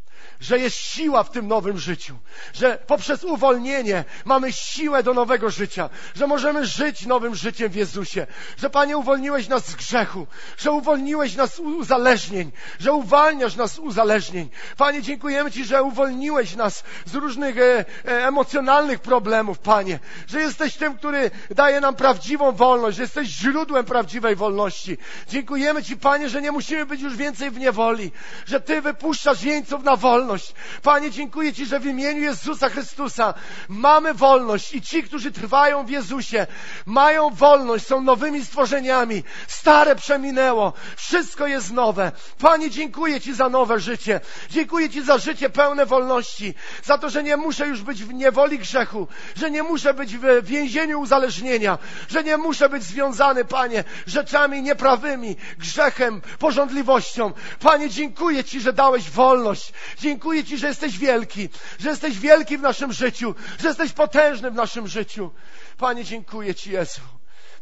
że 0.43 0.59
jest 0.59 0.77
siła 0.77 1.25
w 1.25 1.31
tym 1.31 1.49
nowym 1.49 1.79
życiu, 1.79 2.19
że 2.55 2.79
poprzez 2.87 3.25
uwolnienie 3.25 4.05
mamy 4.25 4.53
siłę 4.53 5.03
do 5.03 5.15
nowego 5.15 5.51
życia, 5.51 5.91
że 6.15 6.27
możemy 6.27 6.67
żyć 6.67 7.07
nowym 7.07 7.35
życiem 7.35 7.69
w 7.69 7.75
Jezusie, 7.75 8.27
że 8.59 8.71
Panie 8.71 8.97
uwolniłeś 8.97 9.49
nas 9.49 9.67
z 9.67 9.75
grzechu, 9.75 10.27
że 10.59 10.73
uwolniłeś 10.73 11.37
nas 11.37 11.55
z 11.55 11.59
uzależnień, 11.59 12.53
że 12.81 12.93
uwalniasz 12.93 13.57
nas 13.57 13.73
z 13.73 13.79
uzależnień. 13.79 14.49
Panie, 14.77 15.03
dziękujemy 15.03 15.51
Ci, 15.51 15.65
że 15.65 15.83
uwolniłeś 15.83 16.57
nas 16.57 16.85
z 17.07 17.15
różnych 17.15 17.59
e, 17.59 17.85
e, 18.05 18.27
emocjonalnych 18.27 19.01
problemów, 19.01 19.59
Panie, 19.59 19.99
że 20.27 20.41
jesteś 20.41 20.77
tym, 20.77 20.95
który 20.95 21.31
daje 21.51 21.81
nam 21.81 21.95
prawdziwą 21.95 22.53
wolność, 22.53 22.97
że 22.97 23.03
jesteś 23.03 23.29
źródłem 23.29 23.85
prawdziwej 23.85 24.37
wolności. 24.37 24.99
Dziękujemy 25.29 25.83
Ci, 25.83 25.97
Panie, 25.97 26.29
że 26.29 26.43
nie 26.43 26.53
musimy 26.53 26.87
być 26.87 27.01
już 27.01 27.17
więcej 27.17 27.51
w 27.51 27.59
niewoli, 27.59 28.13
że 28.47 28.61
Ty 28.61 28.81
wypuszczasz 28.81 29.43
jeńców 29.43 29.85
na 29.85 29.97
wolność, 29.97 30.32
wolność. 30.33 30.55
Panie, 30.83 31.11
dziękuję 31.11 31.53
Ci, 31.53 31.67
że 31.67 31.81
w 31.81 31.87
imieniu 31.87 32.21
Jezusa 32.21 32.69
Chrystusa 32.69 33.35
mamy 33.69 34.15
wolność 34.15 34.75
i 34.75 34.83
ci, 34.83 35.03
którzy 35.03 35.33
trwają 35.33 35.87
w 35.87 35.91
Jezusie, 35.91 36.47
mają 36.87 37.31
wolność, 37.31 37.87
są 37.87 38.01
nowymi 38.01 38.45
stworzeniami. 38.45 39.23
Stare 39.49 39.97
przeminęło, 39.97 40.73
wszystko 40.97 41.47
jest 41.47 41.73
nowe. 41.73 42.13
Panie, 42.39 42.71
dziękuję 42.71 43.21
Ci 43.21 43.35
za 43.35 43.49
nowe 43.49 43.81
życie. 43.81 44.21
Dziękuję 44.51 44.91
Ci 44.91 45.03
za 45.03 45.19
życie 45.19 45.51
pełne 45.51 45.87
wolności, 45.87 46.55
za 46.85 46.99
to, 46.99 47.11
że 47.11 47.23
nie 47.23 47.37
muszę 47.37 47.69
już 47.69 47.83
być 47.83 48.05
w 48.05 48.15
niewoli 48.15 48.59
grzechu, 48.59 49.09
że 49.37 49.51
nie 49.51 49.63
muszę 49.63 49.95
być 49.95 50.17
w 50.17 50.45
więzieniu 50.45 51.01
uzależnienia, 51.01 51.79
że 52.09 52.25
nie 52.25 52.37
muszę 52.37 52.69
być 52.69 52.83
związany, 52.83 53.45
Panie, 53.45 53.85
rzeczami 54.07 54.63
nieprawymi, 54.63 55.37
grzechem, 55.59 56.21
porządliwością. 56.39 57.33
Panie, 57.61 57.91
dziękuję 57.91 58.45
Ci, 58.45 58.61
że 58.61 58.73
dałeś 58.73 59.11
wolność. 59.11 59.73
Dziękuję 60.13 60.45
Ci, 60.45 60.59
że 60.59 60.67
jesteś 60.67 60.99
wielki, 60.99 61.49
że 61.79 61.91
jesteś 61.91 62.19
wielki 62.19 62.59
w 62.59 62.61
naszym 62.61 62.93
życiu, 62.93 63.35
że 63.61 63.69
jesteś 63.69 63.93
potężny 63.93 64.51
w 64.51 64.55
naszym 64.55 64.89
życiu. 64.89 65.31
Panie, 65.79 66.05
dziękuję 66.05 66.55
Ci, 66.55 66.71
Jezu. 66.71 67.01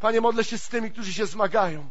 Panie, 0.00 0.20
modlę 0.20 0.44
się 0.44 0.58
z 0.58 0.68
tymi, 0.68 0.90
którzy 0.90 1.12
się 1.12 1.26
zmagają, 1.26 1.90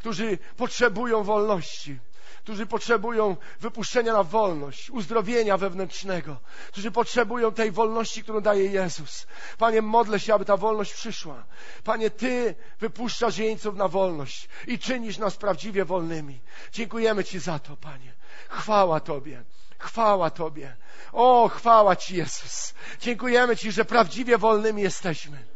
którzy 0.00 0.38
potrzebują 0.56 1.22
wolności, 1.22 1.98
którzy 2.44 2.66
potrzebują 2.66 3.36
wypuszczenia 3.60 4.12
na 4.12 4.22
wolność, 4.22 4.90
uzdrowienia 4.90 5.56
wewnętrznego, 5.56 6.36
którzy 6.68 6.90
potrzebują 6.90 7.52
tej 7.52 7.72
wolności, 7.72 8.22
którą 8.22 8.40
daje 8.40 8.66
Jezus. 8.66 9.26
Panie, 9.58 9.82
modlę 9.82 10.20
się, 10.20 10.34
aby 10.34 10.44
ta 10.44 10.56
wolność 10.56 10.94
przyszła. 10.94 11.44
Panie, 11.84 12.10
Ty 12.10 12.54
wypuszczasz 12.80 13.38
jeńców 13.38 13.76
na 13.76 13.88
wolność 13.88 14.48
i 14.66 14.78
czynisz 14.78 15.18
nas 15.18 15.36
prawdziwie 15.36 15.84
wolnymi. 15.84 16.40
Dziękujemy 16.72 17.24
Ci 17.24 17.38
za 17.38 17.58
to, 17.58 17.76
Panie. 17.76 18.12
Chwała 18.48 19.00
Tobie. 19.00 19.42
Chwała 19.78 20.30
Tobie. 20.30 20.76
O, 21.12 21.48
chwała 21.48 21.96
Ci, 21.96 22.16
Jezus. 22.16 22.74
Dziękujemy 23.00 23.56
Ci, 23.56 23.72
że 23.72 23.84
prawdziwie 23.84 24.38
wolnymi 24.38 24.82
jesteśmy. 24.82 25.53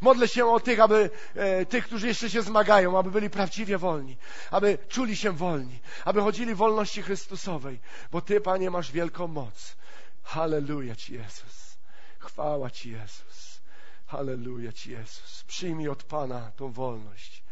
Modlę 0.00 0.28
się 0.28 0.46
o 0.46 0.60
tych, 0.60 0.80
aby 0.80 1.10
e, 1.34 1.66
tych, 1.66 1.84
którzy 1.84 2.06
jeszcze 2.06 2.30
się 2.30 2.42
zmagają, 2.42 2.98
aby 2.98 3.10
byli 3.10 3.30
prawdziwie 3.30 3.78
wolni, 3.78 4.16
aby 4.50 4.78
czuli 4.88 5.16
się 5.16 5.32
wolni, 5.32 5.80
aby 6.04 6.20
chodzili 6.20 6.54
w 6.54 6.58
wolności 6.58 7.02
Chrystusowej, 7.02 7.80
bo 8.10 8.20
Ty, 8.20 8.40
Panie, 8.40 8.70
masz 8.70 8.92
wielką 8.92 9.26
moc. 9.26 9.76
Halleluja 10.22 10.96
Ci, 10.96 11.14
Jezus. 11.14 11.78
Chwała 12.18 12.70
Ci, 12.70 12.90
Jezus. 12.90 13.60
Halleluja 14.06 14.72
Ci, 14.72 14.90
Jezus. 14.90 15.44
Przyjmij 15.46 15.88
od 15.88 16.02
Pana 16.02 16.52
tą 16.56 16.72
wolność. 16.72 17.44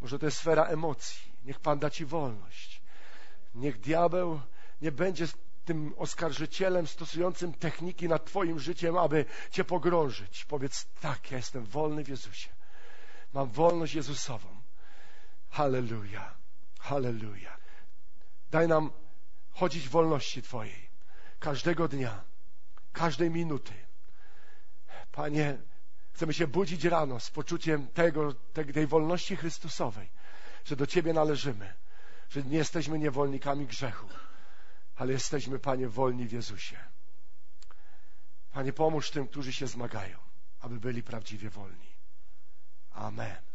Może 0.00 0.18
to 0.18 0.26
jest 0.26 0.38
sfera 0.38 0.64
emocji. 0.64 1.32
Niech 1.44 1.60
Pan 1.60 1.78
da 1.78 1.90
Ci 1.90 2.04
wolność. 2.04 2.82
Niech 3.54 3.80
diabeł 3.80 4.40
nie 4.82 4.92
będzie 4.92 5.26
tym 5.64 5.94
oskarżycielem 5.96 6.86
stosującym 6.86 7.54
techniki 7.54 8.08
nad 8.08 8.24
Twoim 8.24 8.60
życiem, 8.60 8.98
aby 8.98 9.24
Cię 9.50 9.64
pogrążyć. 9.64 10.44
Powiedz 10.44 10.86
tak, 11.00 11.30
ja 11.30 11.36
jestem 11.36 11.64
wolny 11.64 12.04
w 12.04 12.08
Jezusie. 12.08 12.50
Mam 13.32 13.50
wolność 13.50 13.94
Jezusową. 13.94 14.48
Halleluja. 15.50 16.34
Halleluja. 16.80 17.56
Daj 18.50 18.68
nam 18.68 18.90
chodzić 19.52 19.88
w 19.88 19.90
wolności 19.90 20.42
Twojej. 20.42 20.90
Każdego 21.38 21.88
dnia, 21.88 22.24
każdej 22.92 23.30
minuty. 23.30 23.72
Panie, 25.12 25.58
chcemy 26.12 26.34
się 26.34 26.46
budzić 26.46 26.84
rano 26.84 27.20
z 27.20 27.30
poczuciem 27.30 27.86
tego, 27.86 28.34
tej 28.74 28.86
wolności 28.86 29.36
Chrystusowej, 29.36 30.08
że 30.64 30.76
do 30.76 30.86
Ciebie 30.86 31.12
należymy, 31.12 31.74
że 32.30 32.42
nie 32.42 32.58
jesteśmy 32.58 32.98
niewolnikami 32.98 33.66
grzechu 33.66 34.08
ale 35.00 35.12
jesteśmy, 35.12 35.58
Panie, 35.58 35.88
wolni 35.88 36.26
w 36.26 36.32
Jezusie. 36.32 36.76
Panie, 38.52 38.72
pomóż 38.72 39.10
tym, 39.10 39.28
którzy 39.28 39.52
się 39.52 39.66
zmagają, 39.66 40.18
aby 40.60 40.80
byli 40.80 41.02
prawdziwie 41.02 41.50
wolni. 41.50 41.90
Amen. 42.90 43.49